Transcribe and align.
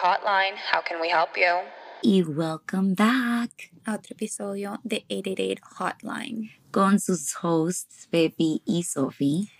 Hotline. 0.00 0.54
How 0.72 0.80
can 0.80 1.00
we 1.00 1.08
help 1.08 1.36
you? 1.36 1.58
Y 2.02 2.22
welcome 2.22 2.94
back 2.94 3.72
a 3.84 3.94
otro 3.96 4.14
episodio 4.14 4.78
de 4.84 5.04
888 5.10 5.60
Hotline 5.76 6.50
con 6.70 7.00
sus 7.00 7.34
hosts 7.42 8.06
Pepi 8.08 8.62
y 8.64 8.84
Sophie. 8.84 9.50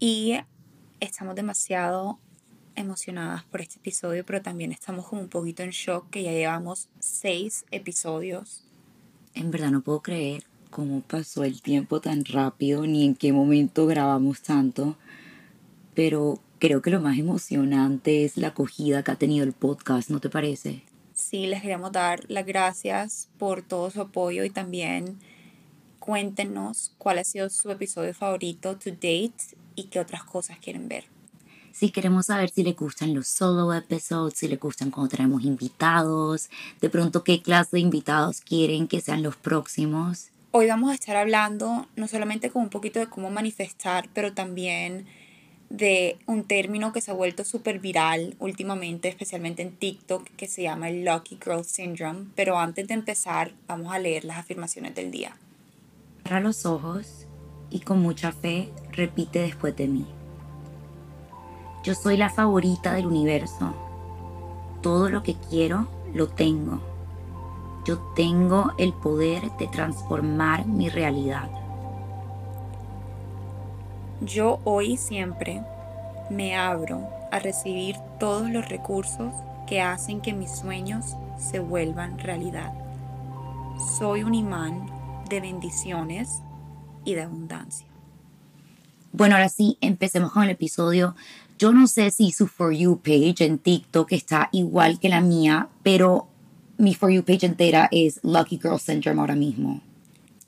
Y 0.00 0.38
estamos 0.98 1.34
demasiado 1.34 2.18
emocionadas 2.74 3.44
por 3.44 3.60
este 3.60 3.76
episodio, 3.76 4.24
pero 4.24 4.40
también 4.40 4.72
estamos 4.72 5.06
como 5.08 5.20
un 5.20 5.28
poquito 5.28 5.62
en 5.62 5.70
shock 5.70 6.08
que 6.08 6.22
ya 6.22 6.32
llevamos 6.32 6.88
seis 6.98 7.66
episodios. 7.70 8.64
En 9.34 9.50
verdad 9.50 9.72
no 9.72 9.82
puedo 9.82 10.00
creer 10.00 10.44
cómo 10.70 11.02
pasó 11.02 11.44
el 11.44 11.60
tiempo 11.60 12.00
tan 12.00 12.24
rápido 12.24 12.86
ni 12.86 13.04
en 13.04 13.14
qué 13.14 13.30
momento 13.30 13.86
grabamos 13.86 14.40
tanto, 14.40 14.96
pero 15.94 16.40
creo 16.58 16.82
que 16.82 16.90
lo 16.90 17.00
más 17.00 17.18
emocionante 17.18 18.24
es 18.24 18.36
la 18.36 18.48
acogida 18.48 19.02
que 19.02 19.10
ha 19.10 19.16
tenido 19.16 19.44
el 19.44 19.52
podcast, 19.52 20.10
¿no 20.10 20.20
te 20.20 20.30
parece? 20.30 20.82
Sí, 21.14 21.46
les 21.46 21.62
queremos 21.62 21.92
dar 21.92 22.24
las 22.28 22.46
gracias 22.46 23.28
por 23.38 23.62
todo 23.62 23.90
su 23.90 24.00
apoyo 24.00 24.44
y 24.44 24.50
también 24.50 25.18
cuéntenos 25.98 26.92
cuál 26.98 27.18
ha 27.18 27.24
sido 27.24 27.48
su 27.48 27.70
episodio 27.70 28.14
favorito 28.14 28.76
to 28.76 28.90
date 28.90 29.34
y 29.74 29.84
qué 29.84 29.98
otras 29.98 30.24
cosas 30.24 30.58
quieren 30.58 30.88
ver. 30.88 31.04
Si 31.72 31.90
queremos 31.90 32.26
saber 32.26 32.48
si 32.48 32.62
les 32.62 32.74
gustan 32.74 33.12
los 33.12 33.28
solo 33.28 33.72
episodes, 33.74 34.38
si 34.38 34.48
les 34.48 34.58
gustan 34.58 34.90
cuando 34.90 35.14
traemos 35.14 35.44
invitados, 35.44 36.48
de 36.80 36.88
pronto 36.88 37.22
qué 37.22 37.42
clase 37.42 37.70
de 37.72 37.80
invitados 37.80 38.40
quieren 38.40 38.88
que 38.88 39.02
sean 39.02 39.22
los 39.22 39.36
próximos. 39.36 40.30
Hoy 40.52 40.68
vamos 40.68 40.90
a 40.90 40.94
estar 40.94 41.16
hablando 41.16 41.86
no 41.96 42.08
solamente 42.08 42.50
con 42.50 42.62
un 42.62 42.70
poquito 42.70 42.98
de 42.98 43.08
cómo 43.08 43.30
manifestar, 43.30 44.08
pero 44.14 44.32
también 44.32 45.06
de 45.68 46.18
un 46.26 46.44
término 46.44 46.92
que 46.92 47.00
se 47.00 47.10
ha 47.10 47.14
vuelto 47.14 47.44
súper 47.44 47.78
viral 47.78 48.36
últimamente, 48.38 49.08
especialmente 49.08 49.62
en 49.62 49.72
TikTok, 49.76 50.28
que 50.36 50.46
se 50.46 50.62
llama 50.62 50.88
el 50.88 51.04
Lucky 51.04 51.38
Girl 51.42 51.64
Syndrome. 51.64 52.26
Pero 52.34 52.58
antes 52.58 52.86
de 52.88 52.94
empezar, 52.94 53.52
vamos 53.66 53.92
a 53.92 53.98
leer 53.98 54.24
las 54.24 54.38
afirmaciones 54.38 54.94
del 54.94 55.10
día. 55.10 55.36
Cierra 56.22 56.40
los 56.40 56.66
ojos 56.66 57.26
y 57.70 57.80
con 57.80 58.00
mucha 58.00 58.32
fe 58.32 58.70
repite 58.92 59.40
después 59.40 59.76
de 59.76 59.88
mí. 59.88 60.06
Yo 61.84 61.94
soy 61.94 62.16
la 62.16 62.30
favorita 62.30 62.94
del 62.94 63.06
universo. 63.06 63.74
Todo 64.82 65.08
lo 65.08 65.22
que 65.22 65.36
quiero 65.50 65.88
lo 66.14 66.28
tengo. 66.28 66.80
Yo 67.84 67.98
tengo 68.16 68.72
el 68.78 68.92
poder 68.92 69.52
de 69.58 69.68
transformar 69.68 70.66
mi 70.66 70.88
realidad. 70.88 71.48
Yo 74.22 74.60
hoy 74.64 74.92
y 74.92 74.96
siempre 74.96 75.62
me 76.30 76.56
abro 76.56 77.06
a 77.30 77.38
recibir 77.38 77.96
todos 78.18 78.50
los 78.50 78.66
recursos 78.68 79.34
que 79.66 79.82
hacen 79.82 80.22
que 80.22 80.32
mis 80.32 80.50
sueños 80.50 81.16
se 81.38 81.58
vuelvan 81.58 82.18
realidad. 82.18 82.72
Soy 83.98 84.22
un 84.22 84.34
imán 84.34 84.86
de 85.28 85.40
bendiciones 85.40 86.40
y 87.04 87.14
de 87.14 87.22
abundancia. 87.22 87.86
Bueno, 89.12 89.34
ahora 89.34 89.50
sí, 89.50 89.76
empecemos 89.80 90.32
con 90.32 90.44
el 90.44 90.50
episodio. 90.50 91.14
Yo 91.58 91.72
no 91.72 91.86
sé 91.86 92.10
si 92.10 92.32
su 92.32 92.46
For 92.46 92.72
You 92.72 92.98
page 92.98 93.44
en 93.44 93.58
TikTok 93.58 94.12
está 94.12 94.48
igual 94.52 94.98
que 94.98 95.10
la 95.10 95.20
mía, 95.20 95.68
pero 95.82 96.26
mi 96.78 96.94
For 96.94 97.10
You 97.10 97.22
page 97.22 97.44
entera 97.44 97.88
es 97.92 98.20
Lucky 98.22 98.58
Girl 98.62 98.78
Syndrome 98.78 99.20
ahora 99.20 99.34
mismo. 99.34 99.82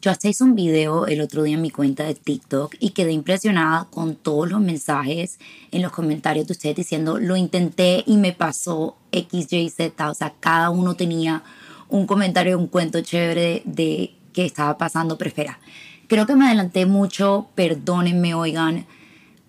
Yo 0.01 0.13
hasta 0.13 0.29
hice 0.29 0.45
un 0.45 0.55
video 0.55 1.09
el 1.09 1.21
otro 1.21 1.43
día 1.43 1.57
en 1.57 1.63
mi 1.63 1.71
cuenta 1.71 2.05
de 2.05 2.15
TikTok 2.15 2.77
y 2.79 2.91
quedé 2.91 3.11
impresionada 3.11 3.89
con 3.91 4.15
todos 4.15 4.49
los 4.49 4.61
mensajes 4.61 5.41
en 5.73 5.83
los 5.83 5.91
comentarios 5.91 6.47
de 6.47 6.53
ustedes 6.53 6.77
diciendo 6.77 7.19
lo 7.19 7.37
intenté 7.37 8.05
y 8.07 8.17
me 8.17 8.33
pasó 8.33 8.97
X, 9.11 9.53
Y, 9.53 9.69
Z. 9.71 10.09
O 10.09 10.15
sea, 10.15 10.35
cada 10.39 10.71
uno 10.71 10.95
tenía 10.95 11.43
un 11.89 12.07
comentario, 12.07 12.57
un 12.57 12.69
cuento 12.69 13.01
chévere 13.01 13.63
de 13.65 14.15
qué 14.33 14.45
estaba 14.45 14.79
pasando. 14.79 15.19
Pero 15.19 15.31
espera, 15.31 15.59
creo 16.06 16.27
que 16.27 16.37
me 16.37 16.47
adelanté 16.47 16.87
mucho, 16.87 17.49
perdónenme, 17.56 18.34
oigan. 18.34 18.87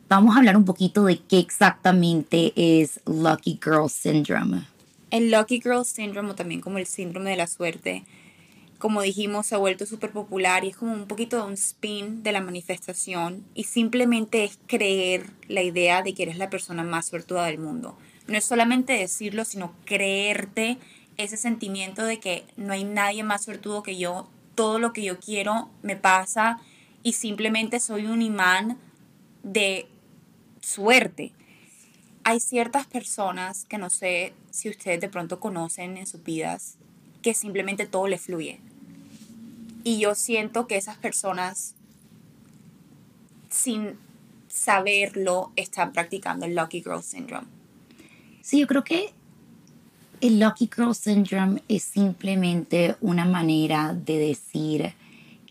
Vamos 0.08 0.36
a 0.36 0.40
hablar 0.40 0.58
un 0.58 0.66
poquito 0.66 1.06
de 1.06 1.20
qué 1.20 1.38
exactamente 1.38 2.54
es 2.56 3.02
Lucky 3.06 3.60
Girl 3.64 3.88
Syndrome. 3.88 4.64
El 5.12 5.30
Lucky 5.30 5.62
Girl 5.62 5.86
Syndrome 5.86 6.32
o 6.32 6.36
también 6.36 6.60
como 6.60 6.80
el 6.80 6.88
síndrome 6.88 7.30
de 7.30 7.38
la 7.38 7.46
suerte 7.46 8.04
como 8.80 9.02
dijimos, 9.02 9.48
se 9.48 9.56
ha 9.56 9.58
vuelto 9.58 9.86
súper 9.86 10.12
popular 10.12 10.64
y 10.64 10.70
es 10.70 10.78
como 10.78 10.94
un 10.94 11.06
poquito 11.06 11.36
de 11.36 11.44
un 11.44 11.54
spin 11.54 12.24
de 12.24 12.32
la 12.32 12.40
manifestación 12.40 13.44
y 13.54 13.66
simplemente 13.66 14.46
es 14.46 14.58
creer 14.68 15.30
la 15.50 15.62
idea 15.62 16.02
de 16.02 16.14
que 16.14 16.24
eres 16.24 16.38
la 16.38 16.50
persona 16.50 16.84
más 16.84 17.08
suertuda 17.08 17.46
del 17.46 17.60
mundo. 17.60 17.98
No 18.28 18.38
es 18.38 18.46
solamente 18.46 18.94
decirlo, 18.94 19.44
sino 19.44 19.74
creerte 19.84 20.78
ese 21.18 21.36
sentimiento 21.36 22.06
de 22.06 22.22
que 22.22 22.46
no 22.56 22.72
hay 22.72 22.86
nadie 22.86 23.24
más 23.24 23.44
suertudo 23.44 23.84
que 23.84 23.98
yo, 23.98 24.30
todo 24.56 24.80
lo 24.80 24.94
que 24.94 25.04
yo 25.04 25.20
quiero 25.20 25.70
me 25.82 25.98
pasa 25.98 26.62
y 27.04 27.14
simplemente 27.14 27.82
soy 27.82 28.06
un 28.06 28.22
imán 28.22 28.78
de 29.44 29.88
suerte. 30.62 31.34
Hay 32.24 32.40
ciertas 32.40 32.88
personas 32.88 33.66
que 33.66 33.78
no 33.78 33.90
sé 33.90 34.34
si 34.52 34.70
ustedes 34.70 35.02
de 35.02 35.10
pronto 35.10 35.42
conocen 35.42 35.98
en 35.98 36.08
sus 36.08 36.24
vidas 36.24 36.78
que 37.22 37.34
simplemente 37.34 37.86
todo 37.86 38.08
le 38.08 38.18
fluye. 38.18 38.62
Y 39.90 39.98
yo 39.98 40.14
siento 40.14 40.68
que 40.68 40.78
esas 40.78 40.98
personas, 40.98 41.74
sin 43.50 43.98
saberlo, 44.48 45.52
están 45.56 45.94
practicando 45.94 46.46
el 46.46 46.54
Lucky 46.54 46.84
Girl 46.84 47.02
Syndrome. 47.02 47.48
Sí, 48.44 48.60
yo 48.60 48.68
creo 48.68 48.84
que 48.84 49.12
el 50.22 50.40
Lucky 50.40 50.70
Girl 50.72 50.94
Syndrome 50.94 51.64
es 51.68 51.82
simplemente 51.82 52.98
una 53.02 53.26
manera 53.26 53.96
de 53.96 54.20
decir 54.20 54.94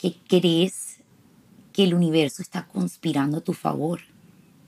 que 0.00 0.14
crees 0.28 0.98
que 1.72 1.82
el 1.82 1.94
universo 1.94 2.40
está 2.40 2.64
conspirando 2.68 3.38
a 3.38 3.40
tu 3.40 3.54
favor. 3.54 4.02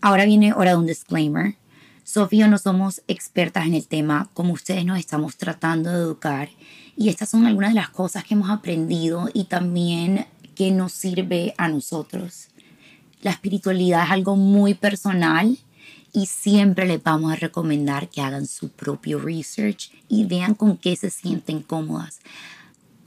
Ahora 0.01 0.25
viene 0.25 0.53
hora 0.53 0.73
de 0.73 0.79
un 0.79 0.87
disclaimer. 0.87 1.55
Sofía 2.03 2.49
no 2.49 2.59
somos 2.59 3.03
expertas 3.07 3.69
en 3.69 3.75
el 3.75 3.87
tema, 3.87 4.31
como 4.35 4.53
ustedes 4.53 4.85
nos 4.85 4.99
estamos 4.99 5.37
tratando 5.37 5.93
de 5.93 5.99
educar 5.99 6.49
y 6.97 7.09
estas 7.09 7.29
son 7.29 7.47
algunas 7.47 7.71
de 7.71 7.77
las 7.77 7.91
cosas 7.91 8.25
que 8.25 8.35
hemos 8.35 8.51
aprendido 8.51 9.29
y 9.33 9.45
también 9.45 10.27
que 10.55 10.71
nos 10.71 10.93
sirve 10.93 11.55
a 11.57 11.69
nosotros. 11.69 12.49
La 13.23 13.31
espiritualidad 13.31 14.05
es 14.05 14.11
algo 14.11 14.37
muy 14.37 14.75
personal 14.75 15.59
y 16.13 16.27
siempre 16.27 16.87
les 16.87 17.03
vamos 17.03 17.33
a 17.33 17.37
recomendar 17.37 18.09
que 18.09 18.21
hagan 18.21 18.47
su 18.47 18.69
propio 18.71 19.19
research 19.19 19.91
y 20.09 20.25
vean 20.25 20.55
con 20.55 20.77
qué 20.77 20.97
se 20.97 21.11
sienten 21.11 21.63
cómodas. 21.63 22.21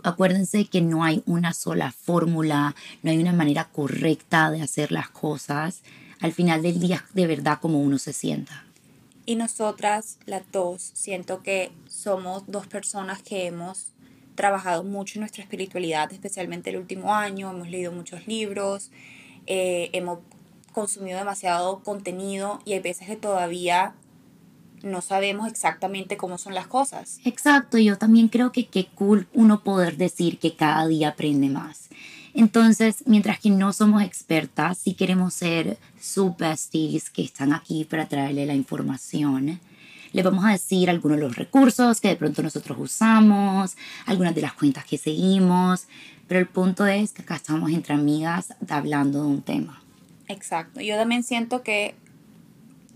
Acuérdense 0.03 0.65
que 0.65 0.81
no 0.81 1.03
hay 1.03 1.23
una 1.25 1.53
sola 1.53 1.91
fórmula, 1.91 2.75
no 3.01 3.11
hay 3.11 3.17
una 3.17 3.33
manera 3.33 3.69
correcta 3.69 4.51
de 4.51 4.61
hacer 4.61 4.91
las 4.91 5.09
cosas. 5.09 5.81
Al 6.19 6.33
final 6.33 6.61
del 6.61 6.79
día, 6.79 7.05
de 7.13 7.27
verdad, 7.27 7.59
como 7.61 7.79
uno 7.79 7.97
se 7.97 8.13
sienta. 8.13 8.62
Y 9.25 9.35
nosotras, 9.35 10.17
las 10.25 10.43
dos, 10.51 10.91
siento 10.93 11.41
que 11.43 11.71
somos 11.87 12.43
dos 12.47 12.67
personas 12.67 13.21
que 13.21 13.45
hemos 13.45 13.93
trabajado 14.35 14.83
mucho 14.83 15.15
en 15.15 15.21
nuestra 15.21 15.43
espiritualidad, 15.43 16.11
especialmente 16.11 16.71
el 16.71 16.77
último 16.77 17.13
año, 17.13 17.51
hemos 17.51 17.69
leído 17.69 17.91
muchos 17.91 18.27
libros, 18.27 18.91
eh, 19.45 19.89
hemos 19.93 20.19
consumido 20.71 21.19
demasiado 21.19 21.83
contenido 21.83 22.59
y 22.65 22.73
hay 22.73 22.79
veces 22.79 23.07
que 23.07 23.15
todavía 23.15 23.93
no 24.81 25.01
sabemos 25.01 25.47
exactamente 25.47 26.17
cómo 26.17 26.37
son 26.37 26.53
las 26.53 26.67
cosas. 26.67 27.19
Exacto, 27.23 27.77
yo 27.77 27.97
también 27.97 28.27
creo 28.27 28.51
que 28.51 28.67
qué 28.67 28.87
cool 28.87 29.27
uno 29.33 29.63
poder 29.63 29.95
decir 29.95 30.39
que 30.39 30.55
cada 30.55 30.85
día 30.87 31.09
aprende 31.09 31.49
más. 31.49 31.89
Entonces, 32.33 33.03
mientras 33.05 33.39
que 33.39 33.49
no 33.49 33.73
somos 33.73 34.01
expertas, 34.01 34.79
sí 34.79 34.93
queremos 34.95 35.33
ser 35.33 35.77
su 36.01 36.33
besties 36.33 37.09
que 37.09 37.23
están 37.23 37.53
aquí 37.53 37.85
para 37.85 38.07
traerle 38.07 38.45
la 38.45 38.55
información. 38.55 39.59
Les 40.13 40.23
vamos 40.23 40.45
a 40.45 40.51
decir 40.51 40.89
algunos 40.89 41.17
de 41.17 41.23
los 41.23 41.35
recursos 41.35 42.01
que 42.01 42.09
de 42.09 42.15
pronto 42.15 42.41
nosotros 42.41 42.77
usamos, 42.79 43.75
algunas 44.05 44.33
de 44.33 44.41
las 44.41 44.53
cuentas 44.53 44.85
que 44.85 44.97
seguimos, 44.97 45.87
pero 46.27 46.39
el 46.39 46.47
punto 46.47 46.85
es 46.85 47.11
que 47.11 47.21
acá 47.21 47.35
estamos 47.35 47.71
entre 47.71 47.93
amigas 47.93 48.53
hablando 48.69 49.21
de 49.21 49.27
un 49.27 49.41
tema. 49.41 49.81
Exacto. 50.27 50.81
Yo 50.81 50.95
también 50.95 51.23
siento 51.23 51.61
que 51.63 51.95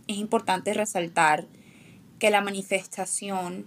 es 0.07 0.17
importante 0.17 0.73
resaltar 0.73 1.45
que 2.19 2.29
la 2.29 2.41
manifestación 2.41 3.65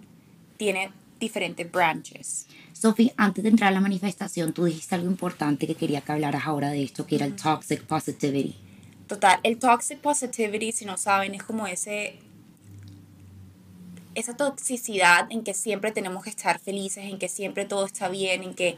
tiene 0.57 0.91
diferentes 1.21 1.71
branches. 1.71 2.47
Sophie, 2.73 3.13
antes 3.17 3.45
de 3.45 3.51
entrar 3.51 3.69
a 3.69 3.75
la 3.75 3.81
manifestación, 3.81 4.53
tú 4.53 4.65
dijiste 4.65 4.95
algo 4.95 5.09
importante 5.09 5.67
que 5.67 5.75
quería 5.75 6.01
que 6.01 6.13
hablaras 6.13 6.47
ahora 6.47 6.71
de 6.71 6.83
esto, 6.83 7.07
que 7.07 7.17
era 7.17 7.27
el 7.27 7.37
toxic 7.37 7.83
positivity. 7.83 8.57
Total, 9.07 9.39
el 9.43 9.59
toxic 9.59 10.01
positivity, 10.01 10.73
si 10.73 10.85
no 10.87 10.97
saben, 10.97 11.35
es 11.35 11.43
como 11.43 11.67
ese 11.67 12.19
esa 14.15 14.37
toxicidad 14.37 15.29
en 15.31 15.45
que 15.45 15.55
siempre 15.55 15.93
tenemos 15.93 16.25
que 16.25 16.31
estar 16.31 16.59
felices, 16.59 17.05
en 17.05 17.19
que 17.19 17.29
siempre 17.29 17.65
todo 17.65 17.87
está 17.87 18.09
bien, 18.09 18.43
en 18.43 18.55
que 18.55 18.77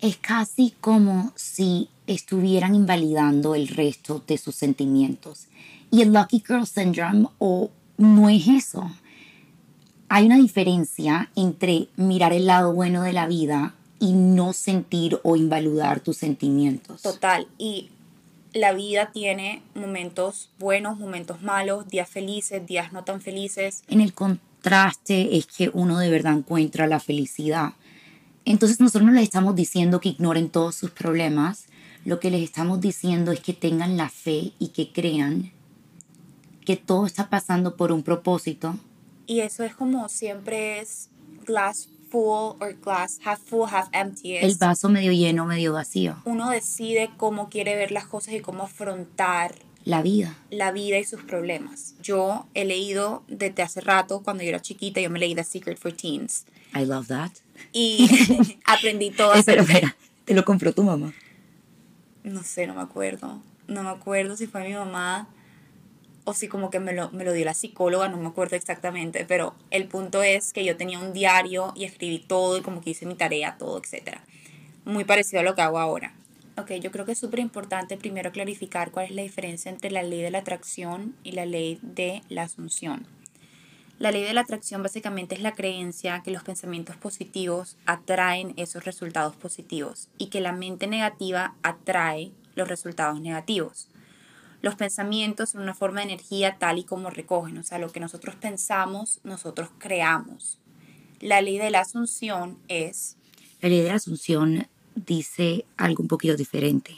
es 0.00 0.16
casi 0.18 0.74
como 0.80 1.32
si 1.36 1.88
estuvieran 2.06 2.74
invalidando 2.74 3.54
el 3.54 3.68
resto 3.68 4.22
de 4.26 4.36
sus 4.36 4.54
sentimientos. 4.54 5.46
Y 5.90 6.02
el 6.02 6.12
Lucky 6.12 6.42
Girl 6.46 6.66
Syndrome 6.66 7.28
o 7.38 7.70
no 7.96 8.28
es 8.28 8.46
eso 8.48 8.90
hay 10.14 10.26
una 10.26 10.36
diferencia 10.36 11.30
entre 11.36 11.88
mirar 11.96 12.34
el 12.34 12.44
lado 12.44 12.74
bueno 12.74 13.00
de 13.02 13.14
la 13.14 13.26
vida 13.26 13.74
y 13.98 14.12
no 14.12 14.52
sentir 14.52 15.18
o 15.22 15.36
invalidar 15.36 16.00
tus 16.00 16.18
sentimientos. 16.18 17.00
Total. 17.00 17.48
Y 17.56 17.88
la 18.52 18.74
vida 18.74 19.10
tiene 19.10 19.62
momentos 19.74 20.50
buenos, 20.58 20.98
momentos 20.98 21.40
malos, 21.40 21.88
días 21.88 22.10
felices, 22.10 22.66
días 22.66 22.92
no 22.92 23.04
tan 23.04 23.22
felices. 23.22 23.84
En 23.88 24.02
el 24.02 24.12
contraste 24.12 25.38
es 25.38 25.46
que 25.46 25.70
uno 25.72 25.98
de 25.98 26.10
verdad 26.10 26.34
encuentra 26.34 26.86
la 26.86 27.00
felicidad. 27.00 27.72
Entonces 28.44 28.80
nosotros 28.80 29.04
no 29.04 29.12
les 29.12 29.22
estamos 29.22 29.56
diciendo 29.56 29.98
que 30.02 30.10
ignoren 30.10 30.50
todos 30.50 30.74
sus 30.74 30.90
problemas, 30.90 31.68
lo 32.04 32.20
que 32.20 32.30
les 32.30 32.42
estamos 32.42 32.82
diciendo 32.82 33.32
es 33.32 33.40
que 33.40 33.54
tengan 33.54 33.96
la 33.96 34.10
fe 34.10 34.52
y 34.58 34.68
que 34.74 34.92
crean 34.92 35.52
que 36.66 36.76
todo 36.76 37.06
está 37.06 37.30
pasando 37.30 37.76
por 37.76 37.92
un 37.92 38.02
propósito. 38.02 38.76
Y 39.26 39.40
eso 39.40 39.64
es 39.64 39.74
como 39.74 40.08
siempre 40.08 40.80
es 40.80 41.08
glass 41.46 41.88
full 42.10 42.56
or 42.60 42.74
glass 42.82 43.18
half 43.24 43.40
full, 43.40 43.66
half 43.70 43.88
empty. 43.92 44.36
El 44.36 44.54
vaso 44.56 44.88
medio 44.88 45.12
lleno, 45.12 45.46
medio 45.46 45.72
vacío. 45.72 46.16
Uno 46.24 46.50
decide 46.50 47.10
cómo 47.16 47.48
quiere 47.48 47.74
ver 47.76 47.90
las 47.90 48.06
cosas 48.06 48.34
y 48.34 48.40
cómo 48.40 48.64
afrontar 48.64 49.54
la 49.84 50.02
vida. 50.02 50.36
La 50.50 50.70
vida 50.70 50.98
y 50.98 51.04
sus 51.04 51.22
problemas. 51.22 51.94
Yo 52.02 52.46
he 52.54 52.64
leído 52.64 53.24
desde 53.28 53.62
hace 53.62 53.80
rato, 53.80 54.22
cuando 54.22 54.42
yo 54.42 54.50
era 54.50 54.60
chiquita, 54.60 55.00
yo 55.00 55.10
me 55.10 55.18
leí 55.18 55.34
The 55.34 55.44
Secret 55.44 55.78
for 55.78 55.92
Teens. 55.92 56.44
I 56.74 56.84
love 56.84 57.08
that. 57.08 57.32
Y 57.72 58.08
aprendí 58.66 59.10
todo. 59.10 59.32
Pero 59.44 59.62
espera, 59.62 59.96
¿te 60.24 60.34
lo 60.34 60.44
compró 60.44 60.72
tu 60.72 60.82
mamá? 60.82 61.12
No 62.22 62.42
sé, 62.42 62.66
no 62.66 62.74
me 62.74 62.82
acuerdo. 62.82 63.40
No 63.66 63.82
me 63.82 63.90
acuerdo 63.90 64.36
si 64.36 64.46
fue 64.46 64.68
mi 64.68 64.74
mamá 64.74 65.28
o 66.24 66.34
si 66.34 66.48
como 66.48 66.70
que 66.70 66.80
me 66.80 66.92
lo, 66.92 67.10
me 67.10 67.24
lo 67.24 67.32
dio 67.32 67.44
la 67.44 67.54
psicóloga, 67.54 68.08
no 68.08 68.16
me 68.16 68.28
acuerdo 68.28 68.56
exactamente, 68.56 69.24
pero 69.26 69.54
el 69.70 69.88
punto 69.88 70.22
es 70.22 70.52
que 70.52 70.64
yo 70.64 70.76
tenía 70.76 70.98
un 70.98 71.12
diario 71.12 71.72
y 71.74 71.84
escribí 71.84 72.18
todo 72.18 72.56
y 72.56 72.62
como 72.62 72.80
que 72.80 72.90
hice 72.90 73.06
mi 73.06 73.14
tarea, 73.14 73.56
todo, 73.58 73.78
etc. 73.78 74.18
Muy 74.84 75.04
parecido 75.04 75.40
a 75.40 75.42
lo 75.42 75.54
que 75.54 75.62
hago 75.62 75.78
ahora. 75.78 76.14
Ok, 76.58 76.72
yo 76.72 76.90
creo 76.90 77.06
que 77.06 77.12
es 77.12 77.18
súper 77.18 77.40
importante 77.40 77.96
primero 77.96 78.30
clarificar 78.30 78.90
cuál 78.90 79.06
es 79.06 79.12
la 79.12 79.22
diferencia 79.22 79.70
entre 79.70 79.90
la 79.90 80.02
ley 80.02 80.20
de 80.20 80.30
la 80.30 80.38
atracción 80.38 81.16
y 81.24 81.32
la 81.32 81.46
ley 81.46 81.78
de 81.82 82.22
la 82.28 82.42
asunción. 82.42 83.06
La 83.98 84.10
ley 84.10 84.22
de 84.22 84.34
la 84.34 84.42
atracción 84.42 84.82
básicamente 84.82 85.34
es 85.34 85.40
la 85.40 85.54
creencia 85.54 86.22
que 86.24 86.30
los 86.30 86.42
pensamientos 86.42 86.96
positivos 86.96 87.76
atraen 87.86 88.52
esos 88.56 88.84
resultados 88.84 89.36
positivos 89.36 90.08
y 90.18 90.26
que 90.26 90.40
la 90.40 90.52
mente 90.52 90.88
negativa 90.88 91.54
atrae 91.62 92.32
los 92.54 92.68
resultados 92.68 93.20
negativos. 93.20 93.88
Los 94.62 94.76
pensamientos 94.76 95.50
son 95.50 95.62
una 95.62 95.74
forma 95.74 96.00
de 96.00 96.12
energía 96.12 96.56
tal 96.58 96.78
y 96.78 96.84
como 96.84 97.10
recogen, 97.10 97.58
o 97.58 97.64
sea, 97.64 97.78
lo 97.78 97.90
que 97.90 98.00
nosotros 98.00 98.36
pensamos, 98.36 99.20
nosotros 99.24 99.70
creamos. 99.78 100.58
La 101.20 101.42
ley 101.42 101.58
de 101.58 101.70
la 101.70 101.80
asunción 101.80 102.58
es... 102.68 103.16
La 103.60 103.68
ley 103.68 103.80
de 103.80 103.88
la 103.88 103.96
asunción 103.96 104.68
dice 104.94 105.64
algo 105.76 106.02
un 106.02 106.08
poquito 106.08 106.36
diferente. 106.36 106.94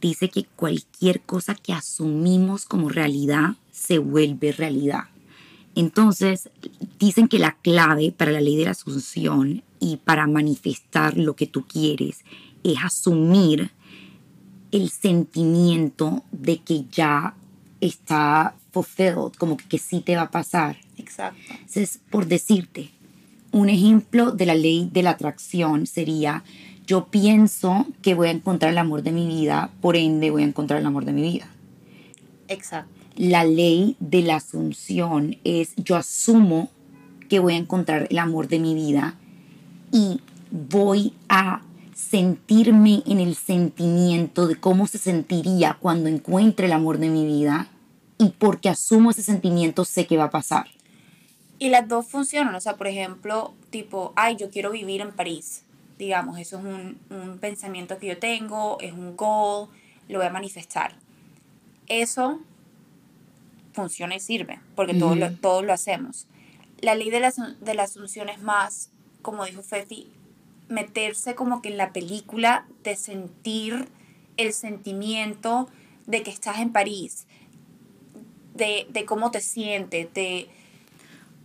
Dice 0.00 0.28
que 0.30 0.44
cualquier 0.44 1.20
cosa 1.20 1.56
que 1.56 1.72
asumimos 1.72 2.64
como 2.66 2.88
realidad 2.88 3.56
se 3.72 3.98
vuelve 3.98 4.52
realidad. 4.52 5.04
Entonces, 5.74 6.50
dicen 6.98 7.28
que 7.28 7.38
la 7.38 7.56
clave 7.62 8.12
para 8.12 8.30
la 8.30 8.40
ley 8.40 8.56
de 8.56 8.66
la 8.66 8.72
asunción 8.72 9.64
y 9.80 9.96
para 9.96 10.26
manifestar 10.26 11.16
lo 11.16 11.34
que 11.34 11.46
tú 11.46 11.66
quieres 11.66 12.24
es 12.62 12.76
asumir 12.82 13.72
el 14.72 14.90
sentimiento 14.90 16.24
de 16.32 16.58
que 16.58 16.86
ya 16.90 17.34
está 17.80 18.54
fulfilled, 18.72 19.32
como 19.38 19.56
que, 19.56 19.64
que 19.66 19.78
sí 19.78 20.00
te 20.00 20.16
va 20.16 20.22
a 20.22 20.30
pasar. 20.30 20.78
Exacto. 20.96 21.38
Entonces, 21.50 22.00
por 22.10 22.26
decirte, 22.26 22.90
un 23.52 23.68
ejemplo 23.68 24.32
de 24.32 24.46
la 24.46 24.54
ley 24.54 24.88
de 24.92 25.02
la 25.02 25.10
atracción 25.10 25.86
sería, 25.86 26.42
yo 26.86 27.06
pienso 27.06 27.86
que 28.00 28.14
voy 28.14 28.28
a 28.28 28.32
encontrar 28.32 28.72
el 28.72 28.78
amor 28.78 29.02
de 29.02 29.12
mi 29.12 29.26
vida, 29.26 29.70
por 29.80 29.96
ende 29.96 30.30
voy 30.30 30.42
a 30.42 30.46
encontrar 30.46 30.80
el 30.80 30.86
amor 30.86 31.04
de 31.04 31.12
mi 31.12 31.22
vida. 31.22 31.46
Exacto. 32.48 32.90
La 33.16 33.44
ley 33.44 33.96
de 34.00 34.22
la 34.22 34.36
asunción 34.36 35.36
es, 35.44 35.74
yo 35.76 35.96
asumo 35.96 36.70
que 37.28 37.38
voy 37.38 37.54
a 37.54 37.58
encontrar 37.58 38.06
el 38.10 38.18
amor 38.18 38.48
de 38.48 38.58
mi 38.58 38.74
vida 38.74 39.16
y 39.92 40.20
voy 40.50 41.12
a 41.28 41.62
sentirme 41.94 43.02
en 43.06 43.20
el 43.20 43.34
sentimiento 43.34 44.46
de 44.46 44.56
cómo 44.56 44.86
se 44.86 44.98
sentiría 44.98 45.76
cuando 45.80 46.08
encuentre 46.08 46.66
el 46.66 46.72
amor 46.72 46.98
de 46.98 47.08
mi 47.08 47.26
vida 47.26 47.68
y 48.18 48.30
porque 48.30 48.68
asumo 48.68 49.10
ese 49.10 49.22
sentimiento 49.22 49.84
sé 49.84 50.06
que 50.06 50.16
va 50.16 50.24
a 50.24 50.30
pasar. 50.30 50.66
Y 51.58 51.68
las 51.68 51.86
dos 51.88 52.06
funcionan, 52.06 52.54
o 52.54 52.60
sea, 52.60 52.76
por 52.76 52.86
ejemplo, 52.86 53.54
tipo, 53.70 54.12
ay, 54.16 54.36
yo 54.36 54.50
quiero 54.50 54.70
vivir 54.70 55.00
en 55.00 55.12
París, 55.12 55.64
digamos, 55.98 56.38
eso 56.38 56.58
es 56.58 56.64
un, 56.64 56.98
un 57.10 57.38
pensamiento 57.38 57.98
que 57.98 58.08
yo 58.08 58.18
tengo, 58.18 58.78
es 58.80 58.92
un 58.92 59.16
goal, 59.16 59.68
lo 60.08 60.18
voy 60.18 60.26
a 60.26 60.30
manifestar. 60.30 60.94
Eso 61.86 62.40
funciona 63.72 64.16
y 64.16 64.20
sirve, 64.20 64.60
porque 64.74 64.94
todos, 64.94 65.16
lo, 65.16 65.32
todos 65.36 65.64
lo 65.64 65.72
hacemos. 65.72 66.26
La 66.80 66.94
ley 66.94 67.10
de 67.10 67.20
la, 67.20 67.32
de 67.60 67.74
la 67.74 67.84
asunción 67.84 68.28
es 68.28 68.40
más, 68.42 68.90
como 69.22 69.44
dijo 69.44 69.62
Fefi, 69.62 70.12
meterse 70.72 71.34
como 71.34 71.62
que 71.62 71.68
en 71.68 71.76
la 71.76 71.92
película 71.92 72.66
de 72.82 72.96
sentir 72.96 73.88
el 74.36 74.52
sentimiento 74.52 75.68
de 76.06 76.22
que 76.22 76.30
estás 76.30 76.58
en 76.58 76.72
París, 76.72 77.26
de, 78.54 78.86
de 78.90 79.04
cómo 79.04 79.30
te 79.30 79.40
sientes, 79.40 80.12
de... 80.14 80.48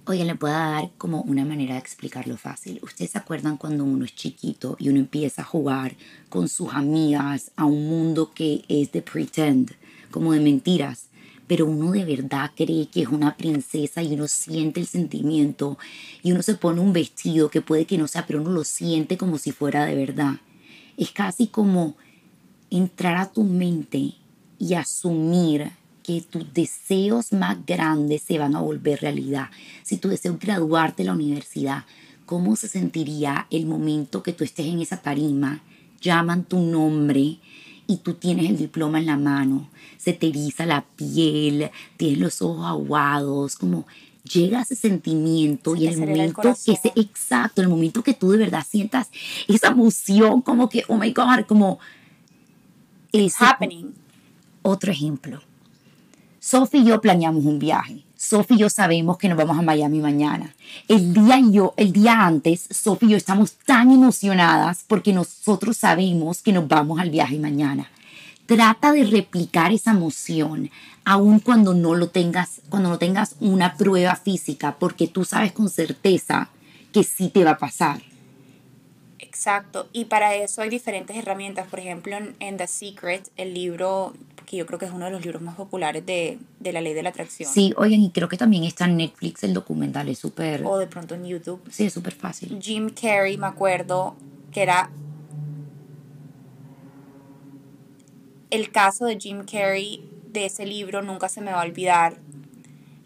Oye, 0.06 0.24
le 0.24 0.36
puedo 0.36 0.54
dar 0.54 0.90
como 0.98 1.22
una 1.24 1.44
manera 1.44 1.74
de 1.74 1.82
explicarlo 1.82 2.38
fácil. 2.38 2.80
¿Ustedes 2.82 3.12
se 3.12 3.18
acuerdan 3.18 3.58
cuando 3.58 3.84
uno 3.84 4.06
es 4.06 4.16
chiquito 4.16 4.78
y 4.80 4.88
uno 4.88 5.00
empieza 5.00 5.42
a 5.42 5.46
jugar 5.46 5.98
con 6.30 6.48
sus 6.48 6.74
amigas 6.74 7.52
a 7.58 7.66
un 7.66 7.90
mundo 7.90 8.32
que 8.34 8.64
es 8.70 8.94
de 8.94 9.02
pretend, 9.02 9.74
como 10.10 10.32
de 10.32 10.40
mentiras? 10.40 11.10
Pero 11.48 11.66
uno 11.66 11.92
de 11.92 12.04
verdad 12.04 12.52
cree 12.56 12.88
que 12.88 13.02
es 13.02 13.08
una 13.08 13.38
princesa 13.38 14.04
y 14.04 14.14
uno 14.14 14.28
siente 14.28 14.82
el 14.82 14.88
sentimiento 14.88 15.78
y 16.22 16.34
uno 16.34 16.44
se 16.44 16.56
pone 16.56 16.82
un 16.82 16.94
vestido 16.94 17.50
que 17.50 17.62
puede 17.62 17.86
que 17.86 17.98
no 17.98 18.08
sea, 18.08 18.28
pero 18.28 18.42
uno 18.42 18.52
lo 18.52 18.66
siente 18.66 19.18
como 19.18 19.38
si 19.38 19.52
fuera 19.52 19.86
de 19.86 19.96
verdad. 19.96 20.36
Es 20.98 21.12
casi 21.12 21.48
como 21.48 21.96
entrar 22.70 23.18
a 23.18 23.32
tu 23.32 23.44
mente 23.44 24.14
y 24.60 24.74
asumir 24.74 25.72
que 26.04 26.22
tus 26.22 26.54
deseos 26.54 27.32
más 27.34 27.66
grandes 27.66 28.22
se 28.24 28.38
van 28.38 28.56
a 28.56 28.62
volver 28.62 29.02
realidad. 29.02 29.50
Si 29.84 29.98
tu 29.98 30.10
deseo 30.10 30.34
es 30.34 30.40
graduarte 30.40 31.04
de 31.04 31.08
la 31.08 31.14
universidad, 31.14 31.86
¿cómo 32.26 32.56
se 32.56 32.68
sentiría 32.68 33.48
el 33.52 33.66
momento 33.66 34.24
que 34.24 34.34
tú 34.34 34.44
estés 34.44 34.68
en 34.68 34.82
esa 34.82 35.02
tarima? 35.02 35.62
Llaman 36.02 36.44
tu 36.44 36.60
nombre 36.60 37.40
y 37.88 37.98
tú 37.98 38.14
tienes 38.14 38.50
el 38.50 38.58
diploma 38.58 39.00
en 39.00 39.06
la 39.06 39.18
mano, 39.18 39.70
se 39.98 40.14
te 40.14 40.28
eriza 40.28 40.66
la 40.66 40.86
piel, 40.96 41.72
tienes 41.96 42.20
los 42.20 42.42
ojos 42.42 42.66
aguados, 42.66 43.56
como 43.56 43.88
llega 44.24 44.62
ese 44.62 44.76
sentimiento 44.76 45.76
y 45.76 45.88
el 45.88 45.98
momento 45.98 46.42
que 46.42 46.74
ese 46.74 46.92
exacto, 46.96 47.62
el 47.62 47.70
momento 47.70 48.04
que 48.04 48.14
tú 48.14 48.32
de 48.32 48.38
verdad 48.38 48.66
sientas 48.68 49.10
esa 49.48 49.70
emoción, 49.70 50.42
como 50.42 50.70
que, 50.70 50.84
oh 50.90 50.98
my 50.98 51.12
God, 51.14 51.46
como... 51.48 51.80
es 53.12 53.42
happening. 53.42 53.94
Otro 54.62 54.92
ejemplo. 54.92 55.42
Sophie 56.40 56.82
y 56.82 56.86
yo 56.86 57.00
planeamos 57.00 57.46
un 57.46 57.58
viaje. 57.58 58.04
Sophie 58.18 58.58
y 58.58 58.60
yo 58.62 58.70
sabemos 58.70 59.18
que 59.18 59.30
nos 59.30 59.38
vamos 59.38 59.60
a 59.60 59.62
Miami 59.62 60.00
mañana. 60.00 60.56
El 60.88 61.14
día, 61.14 61.40
yo, 61.52 61.76
el 61.78 61.94
día 61.94 62.26
antes, 62.26 62.68
Sophie 62.72 63.10
y 63.10 63.12
yo 63.12 63.18
estamos 63.18 63.54
tan 63.66 63.92
emocionadas 63.92 64.84
porque 64.88 65.14
nosotros 65.14 65.78
sabemos 65.78 66.42
que 66.42 66.52
nos 66.52 66.68
vamos 66.68 67.00
al 67.00 67.12
viaje 67.12 67.38
mañana. 67.38 67.92
Trata 68.48 68.92
de 68.92 69.04
replicar 69.04 69.72
esa 69.72 69.92
emoción, 69.92 70.72
aun 71.06 71.40
cuando 71.40 71.76
no 71.76 71.94
lo 71.94 72.10
tengas, 72.10 72.62
cuando 72.70 72.90
no 72.90 72.98
tengas 72.98 73.36
una 73.40 73.76
prueba 73.76 74.16
física, 74.16 74.78
porque 74.80 75.08
tú 75.08 75.24
sabes 75.24 75.52
con 75.52 75.70
certeza 75.70 76.50
que 76.92 77.04
sí 77.04 77.30
te 77.30 77.44
va 77.44 77.52
a 77.52 77.58
pasar. 77.60 78.02
Exacto, 79.38 79.88
y 79.94 80.06
para 80.06 80.34
eso 80.34 80.64
hay 80.64 80.70
diferentes 80.70 81.16
herramientas. 81.16 81.68
Por 81.68 81.80
ejemplo, 81.80 82.18
en, 82.40 82.58
The 82.58 82.66
Secret, 82.66 83.30
el 83.38 83.54
libro 83.54 84.14
que 84.48 84.58
yo 84.58 84.66
creo 84.66 84.80
que 84.80 84.86
es 84.86 84.92
uno 84.92 85.06
de 85.06 85.12
los 85.12 85.24
libros 85.24 85.44
más 85.44 85.54
populares 85.56 86.04
de, 86.08 86.40
de 86.60 86.74
la 86.74 86.82
ley 86.82 86.96
de 86.96 87.04
la 87.04 87.10
atracción. 87.10 87.48
Sí, 87.54 87.72
oigan, 87.78 88.00
y 88.00 88.10
creo 88.10 88.30
que 88.30 88.38
también 88.38 88.64
está 88.64 88.86
en 88.86 88.98
Netflix 88.98 89.44
el 89.44 89.54
documental, 89.54 90.10
es 90.10 90.18
súper... 90.18 90.66
O 90.66 90.80
de 90.80 90.88
pronto 90.88 91.14
en 91.14 91.24
YouTube. 91.24 91.62
Sí, 91.70 91.86
es 91.86 91.94
súper 91.94 92.16
fácil. 92.16 92.58
Jim 92.60 92.90
Carrey, 92.90 93.38
me 93.38 93.46
acuerdo, 93.46 94.16
que 94.52 94.64
era... 94.64 94.90
El 98.50 98.72
caso 98.72 99.06
de 99.06 99.20
Jim 99.20 99.44
Carrey 99.46 100.10
de 100.32 100.46
ese 100.46 100.66
libro 100.66 101.04
nunca 101.04 101.30
se 101.30 101.42
me 101.42 101.52
va 101.52 101.62
a 101.62 101.66
olvidar, 101.66 102.18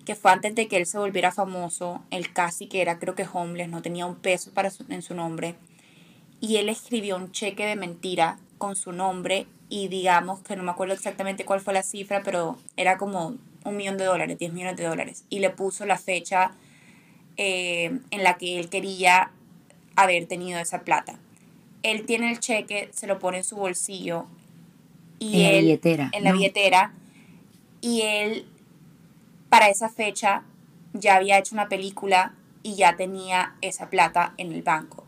que 0.05 0.15
fue 0.15 0.31
antes 0.31 0.55
de 0.55 0.69
que 0.69 0.77
él 0.77 0.85
se 0.85 0.97
volviera 0.97 1.33
famoso, 1.33 2.01
él 2.09 2.31
casi 2.31 2.67
que 2.67 2.81
era 2.81 2.99
creo 2.99 3.15
que 3.15 3.27
homeless, 3.31 3.67
no 3.67 3.81
tenía 3.81 4.05
un 4.05 4.15
peso 4.15 4.51
para 4.53 4.71
en 4.87 5.01
su 5.01 5.13
nombre, 5.13 5.57
y 6.41 6.57
él 6.57 6.67
escribió 6.69 7.15
un 7.15 7.31
cheque 7.31 7.65
de 7.65 7.75
mentira 7.77 8.39
con 8.57 8.75
su 8.75 8.91
nombre 8.91 9.47
y 9.69 9.87
digamos 9.87 10.41
que 10.41 10.55
no 10.57 10.63
me 10.63 10.71
acuerdo 10.71 10.93
exactamente 10.93 11.45
cuál 11.45 11.61
fue 11.61 11.73
la 11.73 11.83
cifra, 11.83 12.23
pero 12.23 12.57
era 12.75 12.97
como 12.97 13.37
un 13.63 13.77
millón 13.77 13.97
de 13.97 14.05
dólares, 14.05 14.37
10 14.39 14.51
millones 14.51 14.75
de 14.75 14.83
dólares. 14.85 15.23
Y 15.29 15.39
le 15.39 15.51
puso 15.51 15.85
la 15.85 15.97
fecha 15.97 16.51
eh, 17.37 17.99
en 18.09 18.23
la 18.23 18.37
que 18.37 18.59
él 18.59 18.69
quería 18.69 19.31
haber 19.95 20.25
tenido 20.27 20.59
esa 20.59 20.81
plata. 20.81 21.19
Él 21.83 22.05
tiene 22.05 22.31
el 22.31 22.39
cheque, 22.39 22.89
se 22.93 23.07
lo 23.07 23.19
pone 23.19 23.37
en 23.37 23.43
su 23.43 23.55
bolsillo 23.55 24.25
y 25.19 25.35
En 25.35 25.43
la 25.43 25.49
él 25.51 25.61
billetera, 25.61 26.09
en 26.11 26.23
la 26.23 26.31
¿no? 26.31 26.37
billetera 26.37 26.93
y 27.81 28.01
él 28.01 28.45
para 29.49 29.69
esa 29.69 29.89
fecha 29.89 30.43
ya 30.93 31.15
había 31.15 31.37
hecho 31.37 31.55
una 31.55 31.69
película 31.69 32.33
y 32.63 32.75
ya 32.75 32.95
tenía 32.95 33.55
esa 33.61 33.89
plata 33.89 34.33
en 34.37 34.51
el 34.51 34.63
banco. 34.63 35.00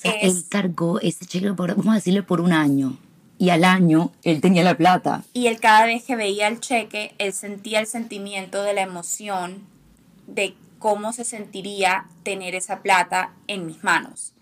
Sea, 0.00 0.12
Es- 0.12 0.34
él 0.36 0.44
cargó 0.48 0.98
ese 1.00 1.26
cheque, 1.26 1.52
por, 1.52 1.74
vamos 1.76 1.92
a 1.92 1.94
decirle, 1.96 2.22
por 2.22 2.40
un 2.40 2.52
año. 2.52 2.96
Y 3.38 3.50
al 3.50 3.64
año 3.64 4.12
él 4.22 4.40
tenía 4.40 4.62
la 4.62 4.76
plata. 4.76 5.24
Y 5.34 5.46
él 5.46 5.60
cada 5.60 5.84
vez 5.86 6.04
que 6.04 6.16
veía 6.16 6.48
el 6.48 6.60
cheque, 6.60 7.14
él 7.18 7.32
sentía 7.32 7.80
el 7.80 7.86
sentimiento 7.86 8.62
de 8.62 8.72
la 8.74 8.82
emoción 8.82 9.58
de 10.26 10.54
cómo 10.78 11.12
se 11.12 11.24
sentiría 11.24 12.06
tener 12.22 12.54
esa 12.54 12.80
plata 12.82 13.34
en 13.46 13.66
mis 13.66 13.82
manos. 13.84 14.32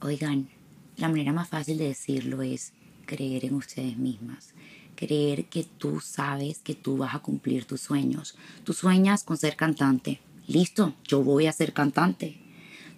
Oigan, 0.00 0.48
la 0.96 1.08
manera 1.08 1.32
más 1.32 1.48
fácil 1.48 1.78
de 1.78 1.88
decirlo 1.88 2.42
es 2.42 2.72
creer 3.06 3.44
en 3.44 3.54
ustedes 3.54 3.96
mismas. 3.96 4.54
Creer 4.96 5.46
que 5.46 5.64
tú 5.64 6.00
sabes 6.00 6.58
que 6.58 6.74
tú 6.74 6.96
vas 6.96 7.14
a 7.14 7.20
cumplir 7.20 7.64
tus 7.64 7.80
sueños. 7.80 8.36
Tú 8.64 8.72
sueñas 8.72 9.24
con 9.24 9.36
ser 9.36 9.56
cantante. 9.56 10.20
Listo, 10.46 10.94
yo 11.06 11.22
voy 11.22 11.46
a 11.46 11.52
ser 11.52 11.72
cantante. 11.72 12.38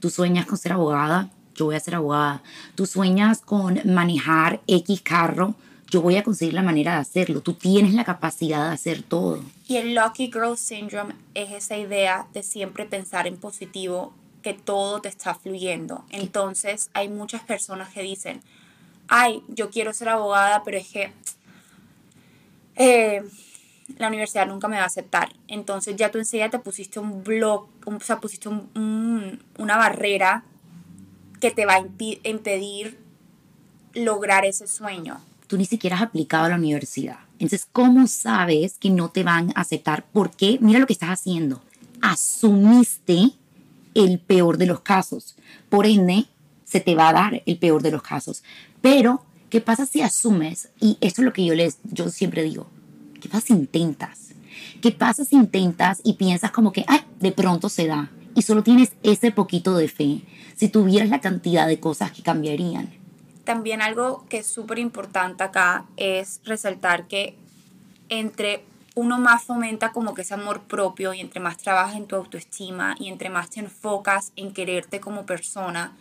Tú 0.04 0.10
sueñas 0.10 0.44
con 0.44 0.58
ser 0.58 0.74
abogada. 0.74 1.30
Yo 1.54 1.64
voy 1.64 1.76
a 1.76 1.80
ser 1.80 1.94
abogada. 1.94 2.42
Tú 2.74 2.84
sueñas 2.84 3.40
con 3.40 3.80
manejar 3.86 4.60
X 4.66 5.00
carro. 5.00 5.54
Yo 5.88 6.02
voy 6.02 6.16
a 6.16 6.22
conseguir 6.22 6.52
la 6.52 6.62
manera 6.62 6.92
de 6.92 6.98
hacerlo. 6.98 7.40
Tú 7.40 7.54
tienes 7.54 7.94
la 7.94 8.04
capacidad 8.04 8.68
de 8.68 8.74
hacer 8.74 9.02
todo. 9.02 9.40
Y 9.66 9.78
el 9.78 9.94
Lucky 9.94 10.26
Girl 10.26 10.58
Syndrome 10.58 11.14
es 11.32 11.52
esa 11.52 11.78
idea 11.78 12.26
de 12.34 12.42
siempre 12.42 12.84
pensar 12.84 13.26
en 13.26 13.38
positivo, 13.38 14.12
que 14.42 14.52
todo 14.52 15.00
te 15.00 15.08
está 15.08 15.34
fluyendo. 15.34 16.04
Entonces 16.10 16.90
hay 16.92 17.08
muchas 17.08 17.40
personas 17.40 17.88
que 17.88 18.02
dicen, 18.02 18.42
ay, 19.08 19.42
yo 19.48 19.70
quiero 19.70 19.94
ser 19.94 20.10
abogada, 20.10 20.64
pero 20.64 20.76
es 20.76 20.88
que 20.88 21.12
eh, 22.76 23.22
la 23.98 24.08
universidad 24.08 24.46
nunca 24.46 24.68
me 24.68 24.76
va 24.76 24.82
a 24.84 24.86
aceptar. 24.86 25.32
Entonces 25.48 25.96
ya 25.96 26.10
tú 26.10 26.18
enseguida 26.18 26.50
te 26.50 26.58
pusiste 26.58 26.98
un 27.00 27.22
blog, 27.22 27.68
un- 27.86 27.96
o 27.96 28.00
sea, 28.00 28.20
pusiste 28.20 28.48
un- 28.48 28.68
un- 28.74 29.42
una 29.58 29.76
barrera 29.76 30.44
que 31.40 31.50
te 31.50 31.66
va 31.66 31.74
a 31.74 31.80
impedir 32.24 32.98
lograr 33.94 34.44
ese 34.44 34.66
sueño. 34.66 35.20
tú 35.46 35.58
ni 35.58 35.66
siquiera 35.66 35.96
has 35.96 36.02
aplicado 36.02 36.46
a 36.46 36.48
la 36.48 36.56
universidad. 36.56 37.18
Entonces, 37.34 37.68
¿cómo 37.70 38.06
sabes 38.06 38.78
que 38.78 38.88
no 38.88 39.10
te 39.10 39.22
van 39.22 39.50
a 39.54 39.60
aceptar? 39.60 40.04
Porque 40.12 40.56
mira 40.62 40.78
lo 40.78 40.86
que 40.86 40.94
estás 40.94 41.10
haciendo. 41.10 41.60
Asumiste 42.00 43.30
el 43.94 44.18
peor 44.18 44.56
de 44.56 44.66
los 44.66 44.80
casos. 44.80 45.36
Por 45.68 45.84
ende, 45.86 46.24
se 46.64 46.80
te 46.80 46.94
va 46.94 47.10
a 47.10 47.12
dar 47.12 47.42
el 47.44 47.58
peor 47.58 47.82
de 47.82 47.90
los 47.90 48.02
casos. 48.02 48.42
Pero, 48.80 49.22
¿qué 49.50 49.60
pasa 49.60 49.84
si 49.84 50.00
asumes? 50.00 50.70
Y 50.80 50.96
esto 51.02 51.20
es 51.20 51.26
lo 51.26 51.32
que 51.34 51.44
yo 51.44 51.54
les, 51.54 51.76
yo 51.84 52.08
siempre 52.08 52.42
digo. 52.42 52.66
¿Qué 53.24 53.30
pasa 53.30 53.46
si 53.46 53.52
intentas? 53.54 54.34
¿Qué 54.82 54.92
pasa 54.92 55.24
si 55.24 55.34
intentas 55.36 56.02
y 56.04 56.12
piensas 56.12 56.50
como 56.50 56.72
que, 56.72 56.84
ay, 56.86 57.00
de 57.20 57.32
pronto 57.32 57.70
se 57.70 57.86
da? 57.86 58.10
Y 58.34 58.42
solo 58.42 58.62
tienes 58.62 58.92
ese 59.02 59.32
poquito 59.32 59.78
de 59.78 59.88
fe. 59.88 60.20
Si 60.54 60.68
tuvieras 60.68 61.08
la 61.08 61.22
cantidad 61.22 61.66
de 61.66 61.80
cosas 61.80 62.12
que 62.12 62.22
cambiarían. 62.22 62.92
También 63.44 63.80
algo 63.80 64.26
que 64.28 64.40
es 64.40 64.46
súper 64.46 64.78
importante 64.78 65.42
acá 65.42 65.86
es 65.96 66.42
resaltar 66.44 67.08
que 67.08 67.34
entre 68.10 68.62
uno 68.94 69.18
más 69.18 69.44
fomenta 69.44 69.90
como 69.92 70.12
que 70.12 70.20
ese 70.20 70.34
amor 70.34 70.60
propio 70.64 71.14
y 71.14 71.20
entre 71.20 71.40
más 71.40 71.56
trabajas 71.56 71.96
en 71.96 72.06
tu 72.06 72.16
autoestima 72.16 72.94
y 72.98 73.08
entre 73.08 73.30
más 73.30 73.48
te 73.48 73.60
enfocas 73.60 74.32
en 74.36 74.52
quererte 74.52 75.00
como 75.00 75.24
persona, 75.24 75.96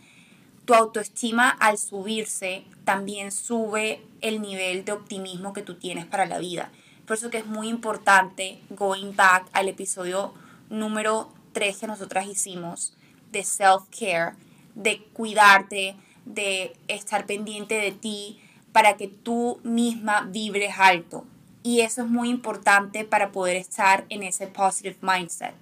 tu 0.66 0.74
autoestima 0.74 1.48
al 1.48 1.78
subirse 1.78 2.64
también 2.84 3.32
sube 3.32 4.02
el 4.20 4.42
nivel 4.42 4.84
de 4.84 4.92
optimismo 4.92 5.54
que 5.54 5.62
tú 5.62 5.76
tienes 5.76 6.04
para 6.04 6.26
la 6.26 6.38
vida. 6.38 6.70
Por 7.06 7.16
eso 7.16 7.30
que 7.30 7.38
es 7.38 7.46
muy 7.46 7.68
importante, 7.68 8.60
going 8.70 9.14
back 9.14 9.46
al 9.52 9.68
episodio 9.68 10.32
número 10.70 11.28
3 11.52 11.78
que 11.78 11.86
nosotras 11.86 12.26
hicimos, 12.26 12.96
de 13.30 13.44
self-care, 13.44 14.34
de 14.74 15.02
cuidarte, 15.12 15.96
de 16.24 16.76
estar 16.88 17.26
pendiente 17.26 17.74
de 17.74 17.92
ti, 17.92 18.40
para 18.72 18.96
que 18.96 19.08
tú 19.08 19.60
misma 19.62 20.22
vibres 20.22 20.74
alto. 20.78 21.24
Y 21.62 21.80
eso 21.80 22.02
es 22.02 22.08
muy 22.08 22.28
importante 22.28 23.04
para 23.04 23.32
poder 23.32 23.56
estar 23.56 24.04
en 24.08 24.22
ese 24.22 24.46
positive 24.46 24.96
mindset. 25.00 25.54